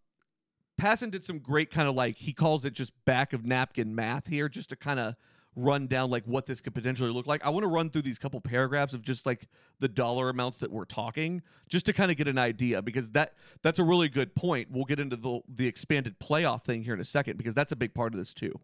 [0.83, 4.27] Passan did some great kind of like he calls it just back of napkin math
[4.27, 5.15] here, just to kind of
[5.55, 7.45] run down like what this could potentially look like.
[7.45, 9.47] I want to run through these couple paragraphs of just like
[9.79, 13.35] the dollar amounts that we're talking, just to kind of get an idea because that
[13.63, 14.73] that's a really good point.
[14.73, 17.77] We'll get into the the expanded playoff thing here in a second because that's a
[17.77, 18.59] big part of this too.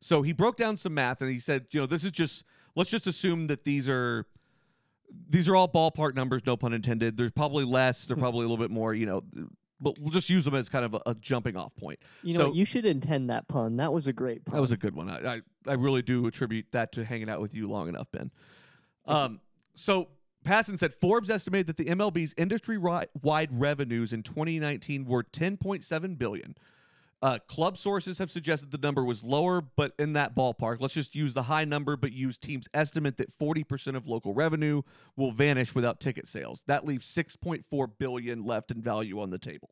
[0.00, 2.42] So he broke down some math and he said, you know, this is just
[2.74, 4.26] let's just assume that these are
[5.28, 7.16] these are all ballpark numbers, no pun intended.
[7.16, 8.22] There's probably less, they're hmm.
[8.22, 9.22] probably a little bit more, you know,
[9.80, 11.98] but we'll just use them as kind of a, a jumping off point.
[12.22, 12.56] You know, So- what?
[12.56, 13.76] you should intend that pun.
[13.76, 14.54] That was a great pun.
[14.54, 15.08] That was a good one.
[15.08, 18.30] I, I, I really do attribute that to hanging out with you long enough, Ben.
[19.06, 19.40] Um,
[19.74, 20.08] so
[20.44, 26.54] Passan said Forbes estimated that the MLB's industry-wide revenues in 2019 were 10.7 billion.
[27.22, 30.80] Uh, club sources have suggested the number was lower, but in that ballpark.
[30.80, 34.80] Let's just use the high number, but use teams' estimate that 40% of local revenue
[35.16, 36.62] will vanish without ticket sales.
[36.66, 39.68] That leaves 6.4 billion left in value on the table,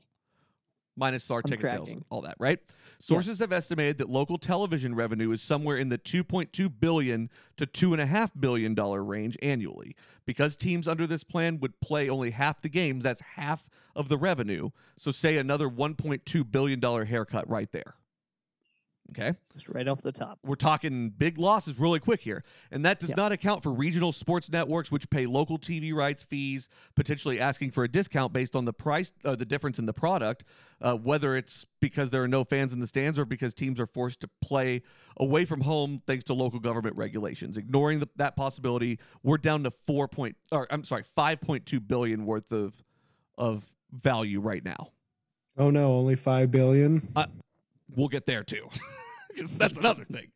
[0.95, 2.59] minus our I'm ticket sales, all that, right?
[3.01, 7.93] Sources have estimated that local television revenue is somewhere in the 2.2 billion to two
[7.93, 9.95] and a half billion dollar range annually.
[10.27, 14.19] Because teams under this plan would play only half the games, that's half of the
[14.19, 14.71] revenue.
[14.97, 17.95] So say another 1.2 billion dollar haircut right there.
[19.11, 20.39] Okay Just right off the top.
[20.45, 22.45] we're talking big losses really quick here.
[22.71, 23.15] And that does Yeah.
[23.17, 27.85] not account for regional sports networks, which pay local TV rights fees, potentially asking for
[27.85, 30.45] a discount based on the price, uh, the difference in the product,
[30.83, 33.87] uh, whether it's because there are no fans in the stands or because teams are
[33.87, 34.83] forced to play
[35.17, 37.57] away from home thanks to local government regulations.
[37.57, 41.81] Ignoring the, that possibility, we're down to four point, or I'm sorry, five point two
[41.81, 42.85] billion worth of
[43.39, 44.91] of value right now.
[45.57, 47.09] Oh no, only five billion.
[47.95, 48.69] We'll get there too.
[49.57, 50.29] that's another thing.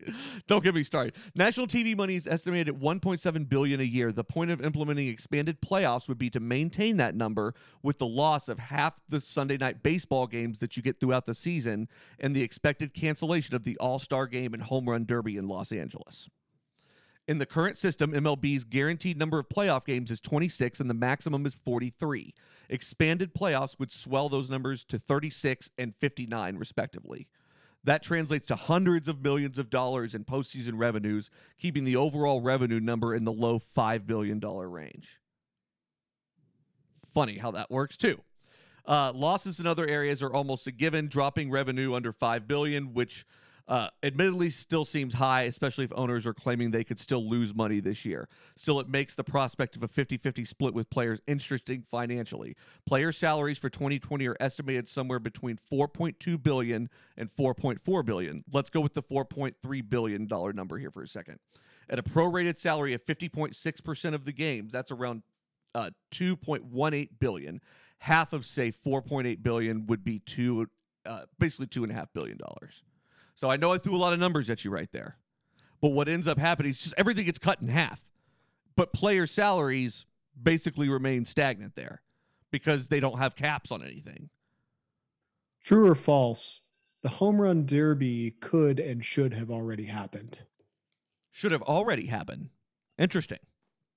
[0.47, 1.15] Don't get me started.
[1.35, 4.13] National TV money is estimated at 1.7 billion a year.
[4.13, 8.49] The point of implementing expanded playoffs would be to maintain that number with the loss
[8.49, 11.89] of half the Sunday night baseball games that you get throughout the season
[12.19, 16.29] and the expected cancellation of the All-Star game and Home Run Derby in Los Angeles.
[17.29, 21.47] In the current system, MLB's guaranteed number of playoff games is 26 and the maximum
[21.47, 22.35] is 43.
[22.69, 27.29] Expanded playoffs would swell those numbers to 36 and 59, respectively.
[27.85, 32.78] That translates to hundreds of millions of dollars in postseason revenues, keeping the overall revenue
[32.78, 35.20] number in the low $5 billion range.
[37.12, 38.22] Funny how that works, too.
[38.87, 43.26] Uh, losses in other areas are almost a given, dropping revenue under 5 billion, which
[43.69, 47.81] uh, admittedly still seems high, especially if owners are claiming they could still lose money
[47.81, 48.29] this year.
[48.57, 52.57] Still, it makes the prospect of a 50 50 split with players interesting financially.
[52.87, 58.45] Player salaries for 2020 are estimated somewhere between 4.2 billion and 4.4 billion.
[58.53, 61.39] Let's go with the 4.3 billion dollar number here for a second.
[61.89, 65.23] At a prorated salary of 50.6% of the games, that's around
[65.75, 67.61] uh, 2.18 billion.
[67.99, 70.69] Half of say 4.8 billion would be two,
[71.07, 72.83] uh, basically two and a half billion dollars.
[73.35, 75.16] So I know I threw a lot of numbers at you right there.
[75.80, 78.05] But what ends up happening is just everything gets cut in half.
[78.76, 80.07] But player salaries
[80.41, 82.03] basically remain stagnant there
[82.51, 84.30] because they don't have caps on anything.
[85.62, 86.62] True or false?
[87.03, 90.43] The home run derby could and should have already happened.
[91.33, 92.51] Should have already happened.
[92.99, 93.39] Interesting.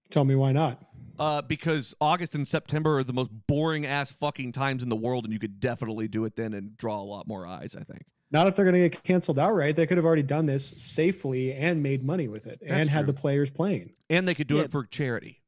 [0.10, 0.84] Tell me why not?
[1.18, 5.24] Uh, because August and September are the most boring ass fucking times in the world,
[5.24, 8.06] and you could definitely do it then and draw a lot more eyes, I think.
[8.32, 9.76] Not if they're going to get canceled outright.
[9.76, 13.02] They could have already done this safely and made money with it That's and had
[13.06, 13.14] true.
[13.14, 13.92] the players playing.
[14.10, 14.64] And they could do Yeah.
[14.64, 15.42] it for charity.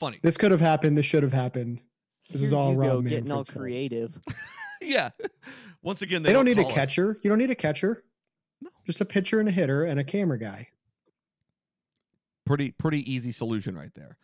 [0.00, 0.18] Funny.
[0.22, 0.96] This could have happened.
[0.96, 1.80] This should have happened.
[2.30, 4.18] This is all you Rob go, getting all creative.
[4.80, 5.10] yeah.
[5.82, 6.74] Once again, they, They, don't need a call us.
[6.74, 7.18] catcher.
[7.22, 8.02] You don't need a catcher.
[8.62, 8.70] No.
[8.86, 10.68] Just a pitcher and a hitter and a camera guy.
[12.46, 14.16] Pretty pretty easy solution right there.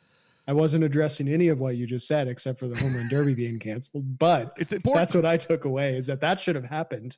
[0.48, 3.34] I wasn't addressing any of what you just said except for the home run derby
[3.34, 5.00] being canceled, but It's important.
[5.00, 7.16] that's what I took away is that that should have happened.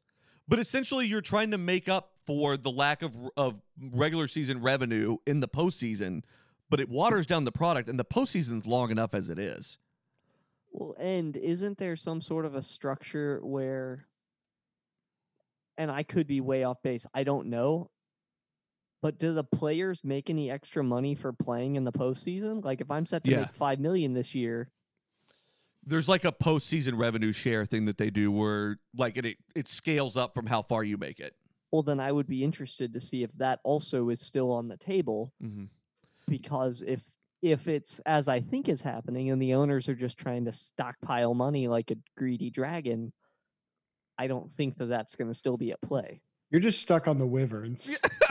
[0.48, 3.60] But essentially, you're trying to make up for the lack of of
[3.92, 6.22] regular season revenue in the postseason,
[6.70, 9.76] but it waters down the product, and the postseason's long enough as it is.
[10.72, 14.06] Well, and isn't there some sort of a structure where,
[15.76, 17.90] and I could be way off base, I don't know,
[19.02, 22.64] but do the players make any extra money for playing in the postseason?
[22.64, 23.40] Like if I'm set to Yeah.
[23.40, 24.70] make five million this year,
[25.86, 29.68] There's like a postseason revenue share thing that they do, where like it it, it
[29.68, 31.34] scales up from how far you make it.
[31.70, 34.76] well, then I would be interested to see if that also is still on the
[34.76, 35.32] table.
[35.42, 35.64] Mm-hmm.
[36.28, 37.08] Because if
[37.40, 41.34] if it's as I think is happening, and the owners are just trying to stockpile
[41.34, 43.12] money like a greedy dragon,
[44.18, 46.20] I don't think that that's going to still be at play.
[46.50, 47.96] You're just stuck on the wyverns.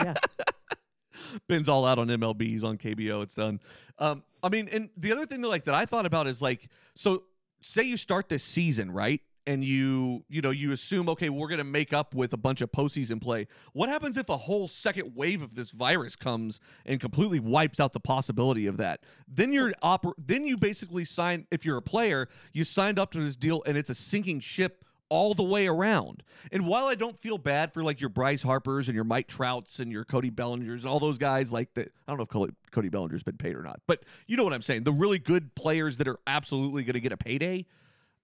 [1.48, 3.22] Ben's all out on MLBs on KBO.
[3.22, 3.60] It's done.
[3.98, 6.68] Um, I mean, and the other thing that like that I thought about is like,
[6.94, 7.24] so
[7.62, 11.64] say you start this season right, and you you know you assume okay we're gonna
[11.64, 13.46] make up with a bunch of postseason play.
[13.72, 17.92] What happens if a whole second wave of this virus comes and completely wipes out
[17.92, 19.00] the possibility of that?
[19.26, 21.46] Then you're oper- Then you basically sign.
[21.50, 24.84] If you're a player, you signed up to this deal, and it's a sinking ship
[25.10, 26.22] all the way around.
[26.52, 29.80] And while I don't feel bad for like your Bryce Harpers and your Mike Trouts
[29.80, 32.52] and your Cody Bellingers and all those guys, like the I don't know if Cody,
[32.70, 34.84] Cody Bellinger's been paid or not, but you know what I'm saying.
[34.84, 37.66] The really good players that are absolutely going to get a payday,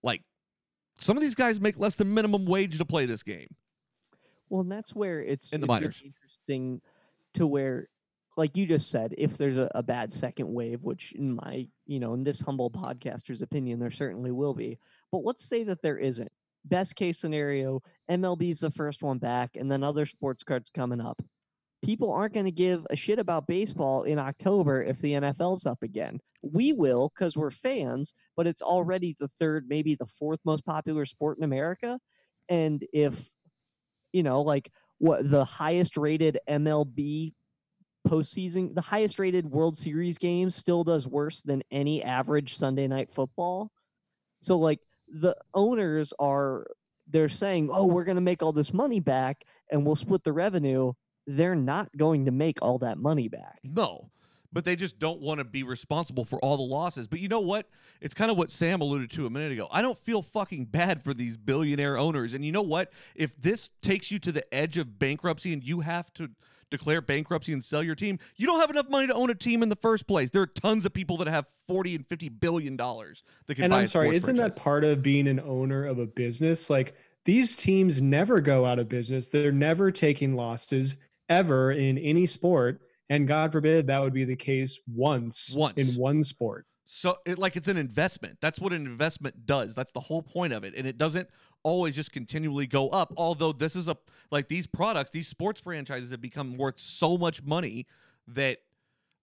[0.03, 0.23] like
[0.99, 3.49] some of these guys make less than minimum wage to play this game.
[4.49, 6.03] Well, and that's where it's, In the minors.
[6.05, 6.81] interesting
[7.33, 7.89] to where,
[8.37, 11.99] like you just said, if there's a, a bad second wave, which in my, you
[11.99, 14.79] know, in this humble podcaster's opinion, there certainly will be.
[15.11, 16.31] But let's say that there isn't.
[16.65, 21.21] Best case scenario, MLB's the first one back, and then other sports cards coming up.
[21.85, 25.83] People aren't going to give a shit about baseball in October if the NFL's up
[25.83, 26.19] again.
[26.43, 31.05] We will because we're fans, but it's already the third, maybe the fourth most popular
[31.05, 31.99] sport in America.
[32.49, 33.29] And if
[34.15, 37.35] you know, like what the highest rated MLB
[38.07, 43.11] postseason, the highest rated World Series game still does worse than any average Sunday night
[43.11, 43.71] football.
[44.41, 44.79] So like
[45.09, 46.67] the owners are
[47.07, 50.33] they're saying, "Oh, we're going to make all this money back and we'll split the
[50.33, 50.93] revenue."
[51.27, 53.61] They're not going to make all that money back.
[53.65, 54.11] No,
[54.55, 57.09] but they just don't want to be responsible for all the losses.
[57.09, 57.69] But you know what?
[58.01, 59.67] It's kind of what Sam alluded to a minute ago.
[59.73, 62.35] I don't feel fucking bad for these billionaire owners.
[62.35, 62.93] And you know what?
[63.17, 66.31] If this takes you to the edge of bankruptcy and you have to
[66.77, 69.63] declare bankruptcy and sell your team, you don't have enough money to own a team
[69.63, 70.31] in the first place.
[70.31, 73.65] There are tons of people that have 40 and 50 billion dollars that can buy.
[73.65, 76.69] and I'm sorry, isn't that part of being an owner of a business?
[76.71, 76.95] Like
[77.25, 79.29] these teams never go out of business.
[79.29, 80.97] They're never taking losses
[81.29, 82.81] ever in any sport.
[83.11, 85.77] And God forbid that would be the case once, Once.
[85.95, 86.67] in one sport.
[86.87, 88.39] So it like it's an investment.
[88.41, 89.75] That's what an investment does.
[89.75, 90.75] That's the whole point of it.
[90.77, 91.29] And it doesn't
[91.65, 93.13] always just continually go up.
[93.17, 93.97] Although this is a
[94.31, 97.87] like these products, these sports franchises have become worth so much money
[98.29, 98.59] that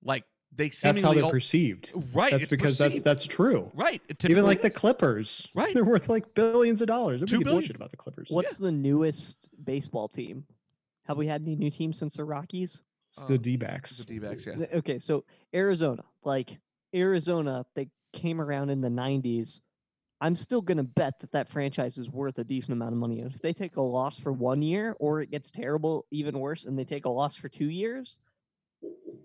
[0.03, 0.89] like they seem.
[0.89, 1.93] That's how they're al- perceived.
[2.13, 2.31] right.
[2.31, 3.05] That's because that's perceived.
[3.05, 3.71] that's true.
[3.73, 4.01] right.
[4.09, 4.69] It Even typically like the.
[4.69, 5.73] Clippers, Right.
[5.73, 7.21] They're worth like billions of dollars.
[7.21, 8.27] Two Nobody bullshit about the Clippers.
[8.29, 10.43] What's the newest baseball team?
[11.07, 12.83] Have we had any new teams since the Rockies?
[13.09, 13.97] It's Uh, the D backs.
[13.97, 14.65] the D-backs, yeah.
[14.75, 16.57] Okay, so Arizona, like
[16.95, 19.59] Arizona, they came around in the 90s.
[20.21, 23.19] I'm still going to bet that that franchise is worth a decent amount of money.
[23.19, 26.65] And if they take a loss for one year or it gets terrible, even worse,
[26.65, 28.19] and they take a loss for two years,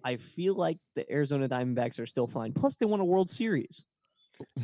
[0.03, 2.53] I feel like the Arizona Diamondbacks are still fine.
[2.53, 3.85] Plus, they won a World Series.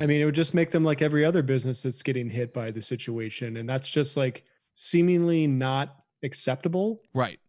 [0.00, 2.70] I mean, it would just make them like every other business that's getting hit by
[2.70, 3.58] the situation.
[3.58, 7.02] And that's just like seemingly not acceptable.
[7.14, 7.40] Right.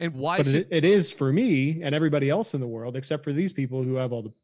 [0.00, 2.96] And why but should it, it is for me and everybody else in the world,
[2.96, 4.32] except for these people who have all the,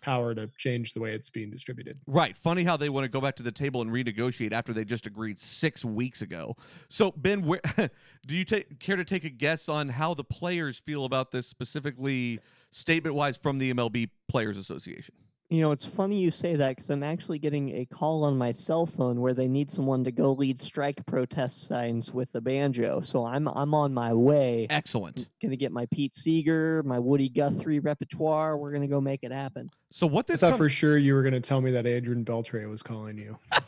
[0.00, 1.98] power to change the way it's being distributed.
[2.06, 2.36] Right.
[2.36, 5.06] Funny how they want to go back to the table and renegotiate after they just
[5.06, 6.56] agreed six weeks ago.
[6.88, 7.60] So, Ben, where,
[8.26, 11.46] do you take care to take a guess on how the players feel about this
[11.46, 12.40] specifically,
[12.70, 15.14] statement wise, from the MLB Players Association?
[15.50, 18.52] You know, it's funny you say that because I'm actually getting a call on my
[18.52, 23.00] cell phone where they need someone to go lead strike protest signs with the banjo.
[23.00, 24.66] So I'm I'm on my way.
[24.68, 25.26] Excellent.
[25.40, 28.58] Gonna get my Pete Seeger, my Woody Guthrie repertoire.
[28.58, 29.70] We're gonna go make it happen.
[29.90, 31.86] So, what I this thought com- for sure you were going to tell me that
[31.86, 33.38] Adrian Beltre was calling you.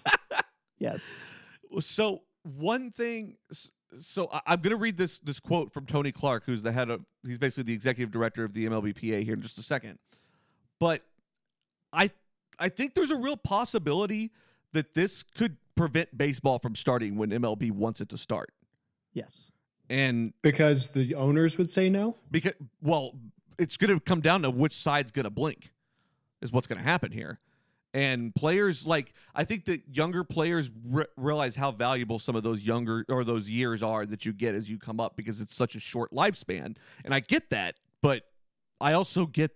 [0.78, 1.12] Yes.
[1.80, 3.36] so one thing
[3.98, 6.88] so I- i'm going to read this this quote from tony clark who's the head
[6.88, 9.98] of he's basically the executive director of the mlbpa here in just a second
[10.78, 11.02] but
[11.92, 12.10] i
[12.58, 14.30] i think there's a real possibility
[14.72, 18.52] that this could prevent baseball from starting when mlb wants it to start
[19.12, 19.50] Yes.
[19.88, 22.16] and Because the owners would say no?
[22.30, 23.14] because well
[23.58, 25.72] it's going to come down to which side's going to blink
[26.40, 27.38] is what's going to happen here
[27.92, 32.62] and players like i think that younger players re- realize how valuable some of those
[32.62, 35.74] younger or those years are that you get as you come up because it's such
[35.74, 38.22] a short lifespan and i get that but
[38.80, 39.50] i also get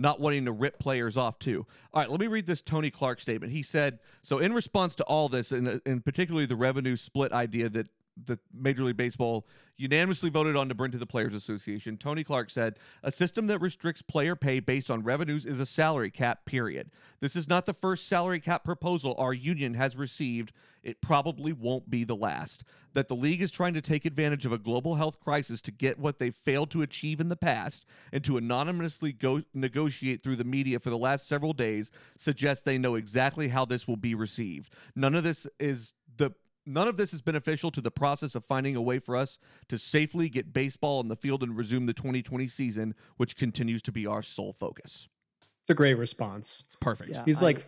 [0.00, 1.66] not wanting to rip players off too.
[1.92, 3.52] All right, let me read this Tony Clark statement.
[3.52, 7.32] He said, "So in response to all this, and, uh, and particularly the revenue split
[7.32, 7.88] idea that
[8.26, 9.46] the Major League Baseball
[9.76, 13.60] unanimously voted on to bring to the Players Association, Tony Clark said, "A system that
[13.60, 16.44] restricts player pay based on revenues is a salary cap.
[16.44, 16.90] Period.
[17.20, 20.52] This is not the first salary cap proposal our union has received.
[20.82, 22.62] It probably won't be the last.
[22.92, 25.98] That the league is trying to take advantage of a global health crisis to get
[25.98, 30.44] what they've failed to achieve in the past and to anonymously go negotiate through the
[30.44, 34.72] media for the last several days suggests they know exactly how this will be received.
[34.94, 36.32] None of this is the
[36.70, 39.76] None of this is beneficial to the process of finding a way for us to
[39.76, 44.06] safely get baseball on the field and resume the 2020 season, which continues to be
[44.06, 45.08] our sole focus.
[45.62, 46.64] It's a great response.
[46.68, 47.10] It's perfect.
[47.10, 47.24] Yeah.
[47.24, 47.64] He's I- like,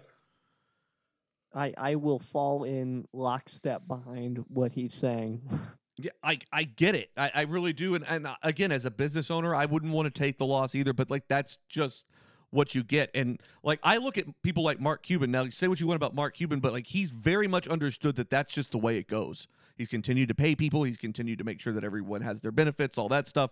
[1.54, 5.42] I I will fall in lockstep behind what he's saying.
[5.98, 7.10] Yeah, I I get it.
[7.18, 7.94] I, I really do.
[7.94, 10.74] And and uh, again, as a business owner, I wouldn't want to take the loss
[10.74, 10.94] either.
[10.94, 12.06] But like that's just
[12.52, 13.10] what you get.
[13.14, 15.30] And like I look at people like Mark Cuban.
[15.32, 18.14] Now, you say what you want about Mark Cuban, but like he's very much understood
[18.16, 19.48] that that's just the way it goes.
[19.76, 20.84] He's continued to pay people.
[20.84, 23.50] He's continued to make sure that everyone has their benefits, all that stuff,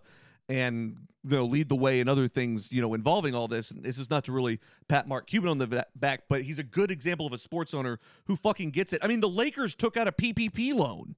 [0.48, 3.70] and you know lead the way in other things you know involving all this.
[3.70, 6.64] And this is not to really pat Mark Cuban on the back, but he's a
[6.64, 9.00] good example of a sports owner who fucking gets it.
[9.02, 11.16] I mean, the Lakers took out a PPP loan.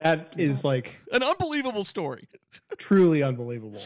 [0.00, 2.28] that is like An unbelievable story.
[2.78, 3.82] truly unbelievable.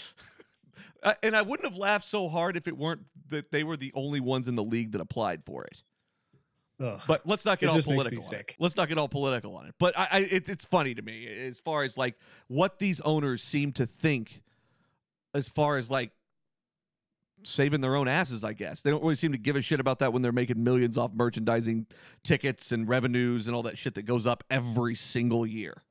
[1.05, 3.93] Uh, and I wouldn't have laughed so hard if it weren't that they were the
[3.95, 5.83] only ones in the league that applied for it.
[6.81, 7.01] Ugh.
[7.07, 8.35] But let's not get It all just makes me political.
[8.35, 8.55] on it.
[8.59, 9.75] Let's not get all political on it.
[9.79, 12.17] But I, I it, it's funny to me as far as like
[12.49, 14.43] what these owners seem to think,
[15.35, 16.11] as far as like
[17.45, 18.43] saving their own asses.
[18.43, 20.65] I guess they don't really seem to give a shit about that when they're making
[20.65, 21.87] millions off merchandising
[22.25, 25.83] tickets and revenues and all that shit that goes up every single year.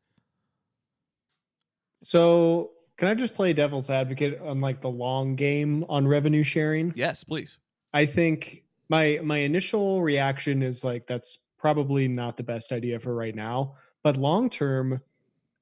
[2.01, 6.93] So can I just play devil's advocate on like the long game on revenue sharing?
[6.95, 7.57] Yes, please.
[7.93, 13.15] I think my my initial reaction is like that's probably not the best idea for
[13.15, 15.01] right now, but long term,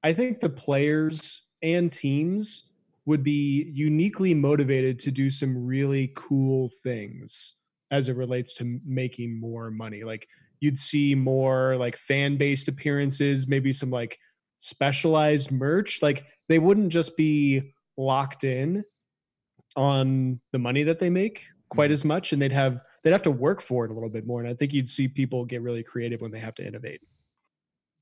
[0.02, 2.68] I think the players and teams
[3.06, 7.54] would be uniquely motivated to do some really cool things
[7.90, 10.04] as it relates to making more money.
[10.04, 10.28] Like
[10.60, 14.18] you'd see more like fan based appearances, maybe some like
[14.62, 16.00] specialized merch.
[16.02, 18.84] Like they wouldn't just be locked in
[19.74, 21.92] on the money that they make quite mm-hmm.
[21.94, 24.40] as much and they'd have they'd have to work for it a little bit more
[24.40, 27.00] and i think you'd see people get really creative when they have to innovate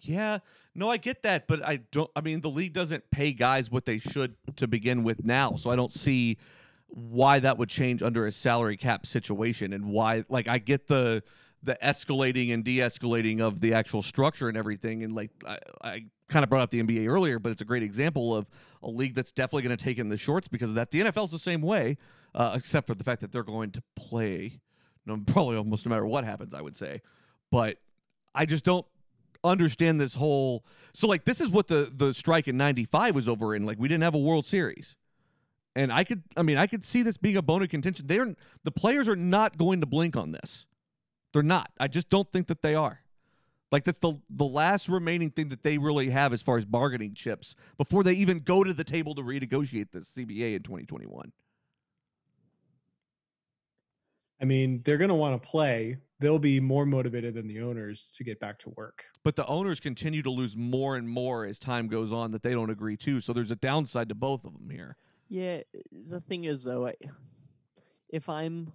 [0.01, 0.39] Yeah,
[0.75, 2.11] no, I get that, but I don't.
[2.17, 5.71] I mean, the league doesn't pay guys what they should to begin with now, so
[5.71, 6.39] I don't see
[6.87, 10.25] why that would change under a salary cap situation and why.
[10.31, 11.23] Like, I get the
[11.63, 16.43] the escalating and de-escalating of the actual structure and everything, and like I, I kind
[16.43, 18.47] of brought up the NBA earlier, but it's a great example of
[18.83, 20.91] a league that's definitely going to take in the shorts because of that.
[20.91, 21.99] The NFL's the same way,
[22.35, 24.61] uh, except for the fact that they're going to play,
[25.05, 26.55] no, probably almost no matter what happens.
[26.55, 27.03] I would say,
[27.51, 27.77] but
[28.35, 28.87] I just don't
[29.43, 33.55] understand this whole so like this is what the the strike in 95 was over
[33.55, 33.67] in.
[33.67, 34.97] Like we didn't have a world series.
[35.77, 38.07] And i could i mean i could see this being a bone of contention.
[38.07, 38.35] They're
[38.65, 40.67] the players are not going to blink on this
[41.33, 43.01] they're not i just don't think that they are
[43.73, 47.15] like that's the the last remaining thing that they really have as far as bargaining
[47.15, 51.33] chips before they even go to the table to renegotiate the cba in 2021
[54.43, 55.99] I mean, they're going to want to play.
[56.19, 59.05] They'll be more motivated than the owners to get back to work.
[59.23, 62.53] but the owners continue to lose more and more as time goes on that they
[62.53, 64.97] don't agree to so there's a downside to both of them here
[65.29, 65.61] Yeah,
[65.93, 66.95] the thing is though, I,
[68.09, 68.73] if I'm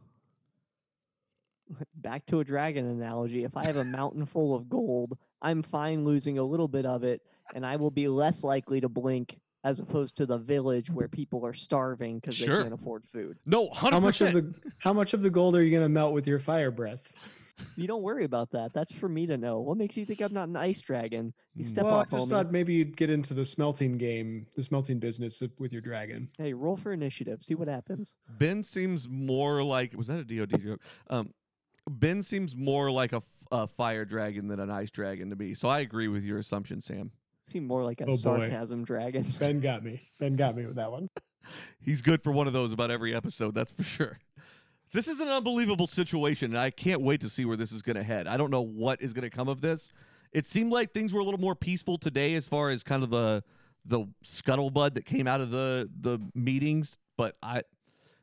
[1.96, 6.06] back to a dragon analogy, if I have a mountain full of gold, I'm fine
[6.06, 7.22] losing a little bit of it,
[7.54, 11.44] and I will be less likely to blink as opposed to the village where people
[11.46, 12.58] are starving because Sure.
[12.58, 13.38] they can't afford food.
[13.48, 15.90] no 100% How much of the how much of the gold are you going to
[15.90, 17.14] melt with your fire breath?
[17.78, 18.74] You don't worry about that.
[18.74, 19.60] That's for me to know.
[19.62, 21.34] What makes you think I'm not an ice dragon?
[21.56, 21.68] You Mm.
[21.68, 22.32] step well, off, I just homie.
[22.32, 26.30] thought maybe you'd get into the smelting game, the smelting business with your dragon.
[26.38, 27.42] Hey, roll for initiative.
[27.42, 28.16] See what happens.
[28.38, 30.82] Ben seems more like was that a DoD joke?
[31.10, 31.34] Um,
[31.90, 35.54] Ben seems more like a, f- a fire dragon than an ice dragon to me.
[35.54, 37.12] So I agree with your assumption, Sam.
[37.44, 38.16] Seem more like a Oh, boy.
[38.16, 39.26] sarcasm dragon.
[39.40, 40.00] Ben got me.
[40.20, 41.10] Ben got me with that one.
[41.80, 44.18] He's good for one of those about every episode, that's for sure.
[44.94, 47.98] This is an unbelievable situation, and I can't wait to see where this is going
[47.98, 48.28] to head.
[48.28, 49.90] I don't know what is going to come of this.
[50.32, 53.10] It seemed like things were a little more peaceful today, as far as kind of
[53.10, 53.44] the
[53.88, 56.98] the scuttlebutt that came out of the the meetings.
[57.18, 57.62] But I,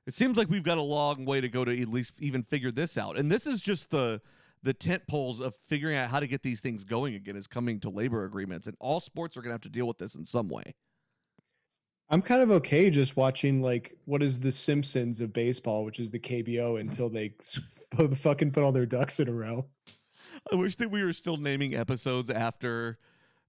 [0.06, 2.70] it seems like we've got a long way to go to at least even figure
[2.70, 3.16] this out.
[3.16, 4.20] And this is just the
[4.64, 7.80] the tent poles of figuring out how to get these things going again is coming
[7.80, 10.24] to labor agreements, and all sports are going to have to deal with this in
[10.24, 10.74] some way.
[12.08, 16.10] I'm kind of okay just watching like what is the Simpsons of baseball, which is
[16.10, 17.34] the KBO, until they
[18.14, 19.66] fucking put all their ducks in a row.
[20.50, 22.98] I wish that we were still naming episodes after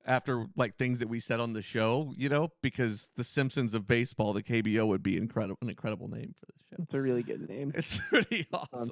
[0.05, 3.87] after like things that we said on the show, you know, because the Simpsons of
[3.87, 6.83] baseball, the KBO would be incredible an incredible name for the show.
[6.83, 7.71] It's a really good name.
[7.75, 8.91] It's pretty awesome.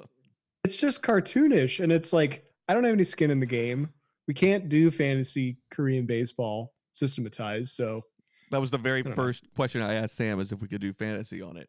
[0.64, 3.90] it's just cartoonish, and it's like I don't have any skin in the game.
[4.28, 8.04] We can't do fantasy Korean baseball systematized, so
[8.50, 9.16] That was the very don't know.
[9.16, 11.68] first question I asked Sam is if we could do fantasy on it.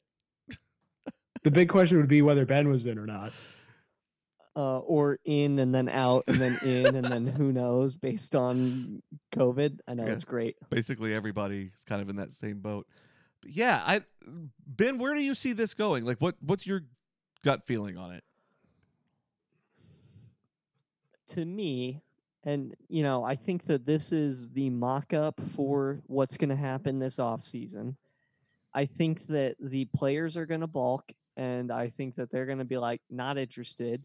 [1.43, 3.33] the big question would be whether Ben was in or not.
[4.55, 9.01] Uh, or in and then out and then in and then who knows based on
[9.31, 9.79] COVID.
[9.87, 10.13] I know Yeah.
[10.13, 10.55] it's great.
[10.69, 12.87] Basically everybody is kind of in that same boat.
[13.41, 14.01] But yeah, I
[14.65, 16.05] Ben, where do you see this going?
[16.05, 16.81] Like what what's your
[17.43, 18.23] gut feeling on it?
[21.27, 22.01] To me,
[22.43, 26.55] and you know, I think that this is the mock up for what's going to
[26.55, 27.97] happen this off season.
[28.73, 32.57] I think that the players are going to balk and I think that they're going
[32.59, 34.03] to be like not interested.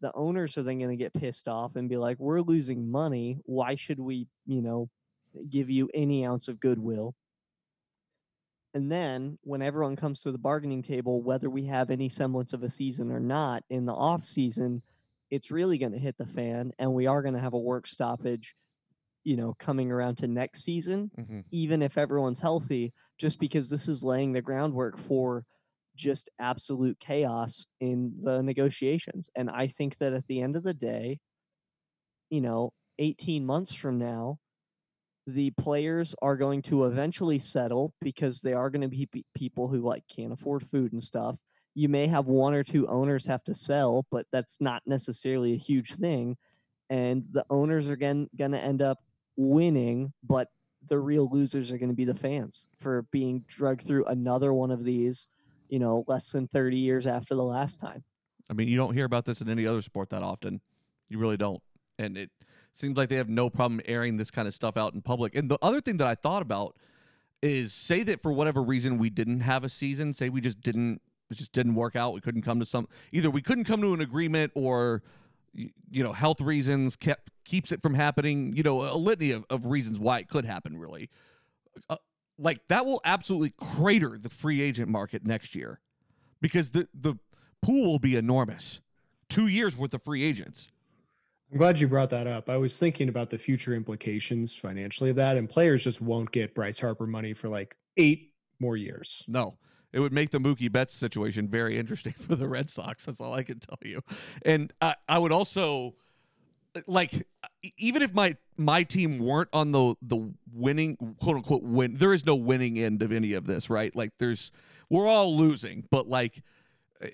[0.00, 3.38] The owners are then going to get pissed off and be like, "We're losing money.
[3.44, 4.88] Why should we, you know,
[5.48, 7.14] give you any ounce of goodwill?"
[8.72, 12.62] And then when everyone comes to the bargaining table, whether we have any semblance of
[12.62, 14.82] a season or not in the off season,
[15.30, 17.86] it's really going to hit the fan, and we are going to have a work
[17.86, 18.54] stoppage,
[19.24, 21.40] you know, coming around to next season, Mm-hmm.
[21.50, 25.44] even if everyone's healthy, just because this is laying the groundwork for
[26.00, 29.30] just absolute chaos in the negotiations.
[29.36, 31.18] And I think that at the end of the day,
[32.30, 34.38] you know, 18 months from now,
[35.26, 39.68] the players are going to eventually settle because they are going to be pe- people
[39.68, 41.36] who like can't afford food and stuff.
[41.74, 45.58] You may have one or two owners have to sell, but that's not necessarily a
[45.58, 46.36] huge thing.
[46.88, 48.98] And the owners are going to end up
[49.36, 50.48] winning, but
[50.88, 54.70] the real losers are going to be the fans for being drugged through another one
[54.70, 55.28] of these,
[55.70, 58.02] you know, less than 30 years after the last time.
[58.50, 60.60] I mean, you don't hear about this in any other sport that often.
[61.08, 61.62] You really don't.
[61.98, 62.30] And it
[62.74, 65.34] seems like they have no problem airing this kind of stuff out in public.
[65.34, 66.76] And the other thing that I thought about
[67.42, 71.00] is say that for whatever reason we didn't have a season, say we just didn't
[71.30, 73.94] it just didn't work out, we couldn't come to some either we couldn't come to
[73.94, 75.02] an agreement or
[75.52, 79.66] you know, health reasons kept keeps it from happening, you know, a litany of, of
[79.66, 81.08] reasons why it could happen really.
[81.88, 81.96] Uh,
[82.40, 85.80] like that will absolutely crater the free agent market next year
[86.40, 87.14] because the the
[87.62, 88.80] pool will be enormous.
[89.28, 90.70] Two years worth of free agents.
[91.52, 92.48] I'm glad you brought that up.
[92.48, 96.54] I was thinking about the future implications financially of that, and players just won't get
[96.54, 99.24] Bryce Harper money for like eight more years.
[99.26, 99.58] No,
[99.92, 103.04] it would make the Mookie Betts situation very interesting for the Red Sox.
[103.04, 104.00] That's all I can tell you.
[104.44, 105.94] And I, I would also
[106.86, 107.26] like
[107.76, 112.24] even if my my team weren't on the the winning quote unquote win there is
[112.24, 113.94] no winning end of any of this right?
[113.94, 114.52] Like there's
[114.88, 116.42] we're all losing but like
[117.00, 117.08] eh,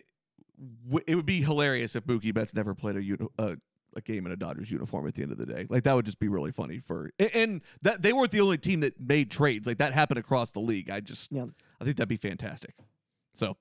[1.07, 3.57] it would be hilarious if Mookie Betts never played a uni- a,
[3.97, 5.67] a game in a Dodgers uniform at the end of the day.
[5.69, 8.59] Like that would just be really funny for and, and that they weren't the only
[8.59, 9.67] team that made trades.
[9.67, 10.91] Like that happened across the league.
[10.91, 11.47] I just Yeah.
[11.81, 12.75] I think that'd be fantastic.
[13.35, 13.57] So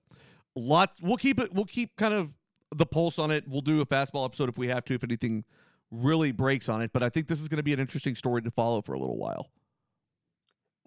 [0.55, 2.33] lots we'll keep it we'll keep kind of
[2.75, 3.47] the pulse on it.
[3.47, 5.45] We'll do a fastball episode if we have to if anything
[5.91, 8.41] really breaks on it but i think this is going to be an interesting story
[8.41, 9.49] to follow for a little while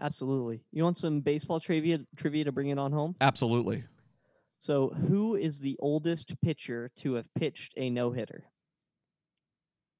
[0.00, 0.62] Absolutely.
[0.70, 3.16] You want some baseball trivia trivia to bring it on home?
[3.20, 3.82] absolutely
[4.58, 8.44] So, who is the oldest pitcher to have pitched a no hitter?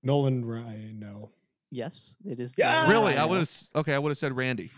[0.03, 1.31] Nolan Ryan, no.
[1.71, 2.55] Yes, it is.
[2.57, 2.73] Yeah!
[2.87, 3.29] Nolan really i Ryan.
[3.31, 4.71] would have okay i would have said randy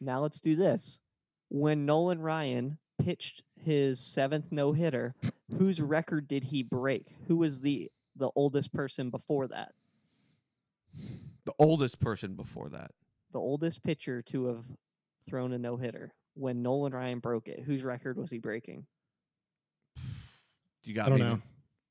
[0.00, 1.00] Now let's do this.
[1.48, 5.14] When Nolan Ryan pitched his seventh no hitter,
[5.58, 7.06] whose record did he break?
[7.28, 9.72] Who was the the oldest person before that?
[11.44, 12.90] the oldest person before that
[13.32, 14.64] The oldest pitcher to have
[15.28, 17.60] thrown a no hitter when Nolan Ryan broke it.
[17.60, 18.86] Whose record was he breaking?
[20.84, 21.40] you got I don't me know.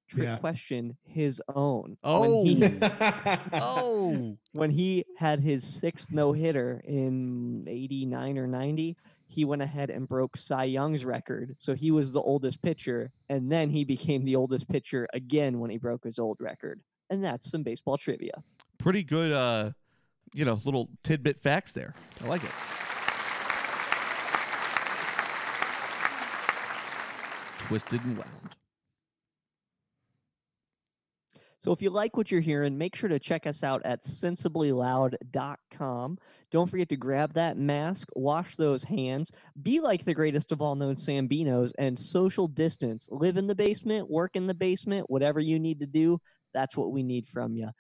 [0.07, 0.38] Trick Yeah.
[0.38, 1.97] question, his own.
[2.03, 2.43] Oh.
[2.43, 3.39] When he, oh.
[3.53, 8.95] oh when he had his sixth no hitter in 89 or 90,
[9.28, 11.55] he went ahead and broke Cy Young's record.
[11.57, 13.11] So he was the oldest pitcher.
[13.30, 16.82] And then he became the oldest pitcher again when he broke his old record.
[17.09, 18.43] And that's some baseball trivia.
[18.78, 19.71] pretty good uh
[20.34, 22.51] you know little tidbit facts there i like it
[27.59, 28.55] twisted and wound
[31.66, 36.18] So if you like what you're hearing, make sure to check us out at sensiblyloud.com.
[36.51, 39.32] Don't forget to grab that mask, wash those hands,
[39.63, 43.09] be like the greatest of all known Sambinos, and social distance.
[43.09, 46.20] Live in the basement, work in the basement, whatever you need to do,
[46.53, 47.72] that's what we need from you.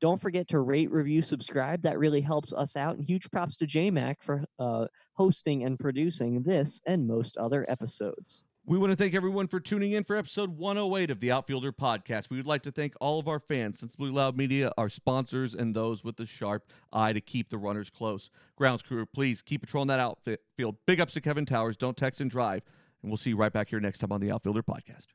[0.00, 1.82] Don't forget to rate, review, subscribe.
[1.82, 2.96] That really helps us out.
[2.96, 8.44] And huge props to J-Mac for uh, hosting and producing this and most other episodes.
[8.68, 12.28] We want to thank everyone for tuning in for episode 108 of the Outfielder Podcast.
[12.28, 15.74] We would like to thank all of our fans, Sensibly Loud Media, our sponsors, and
[15.74, 18.28] those with the sharp eye to keep the runners close.
[18.56, 20.76] Grounds crew, please keep patrolling that outfield.
[20.86, 21.78] Big ups to Kevin Towers.
[21.78, 22.60] Don't text and drive.
[23.02, 25.06] And we'll see you right back here next time on the Outfielder Podcast.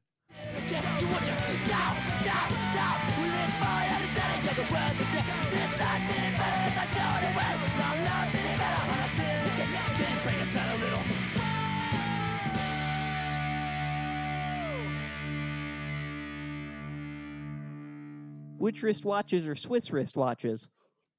[18.58, 20.68] Which wristwatches are Swiss wristwatches?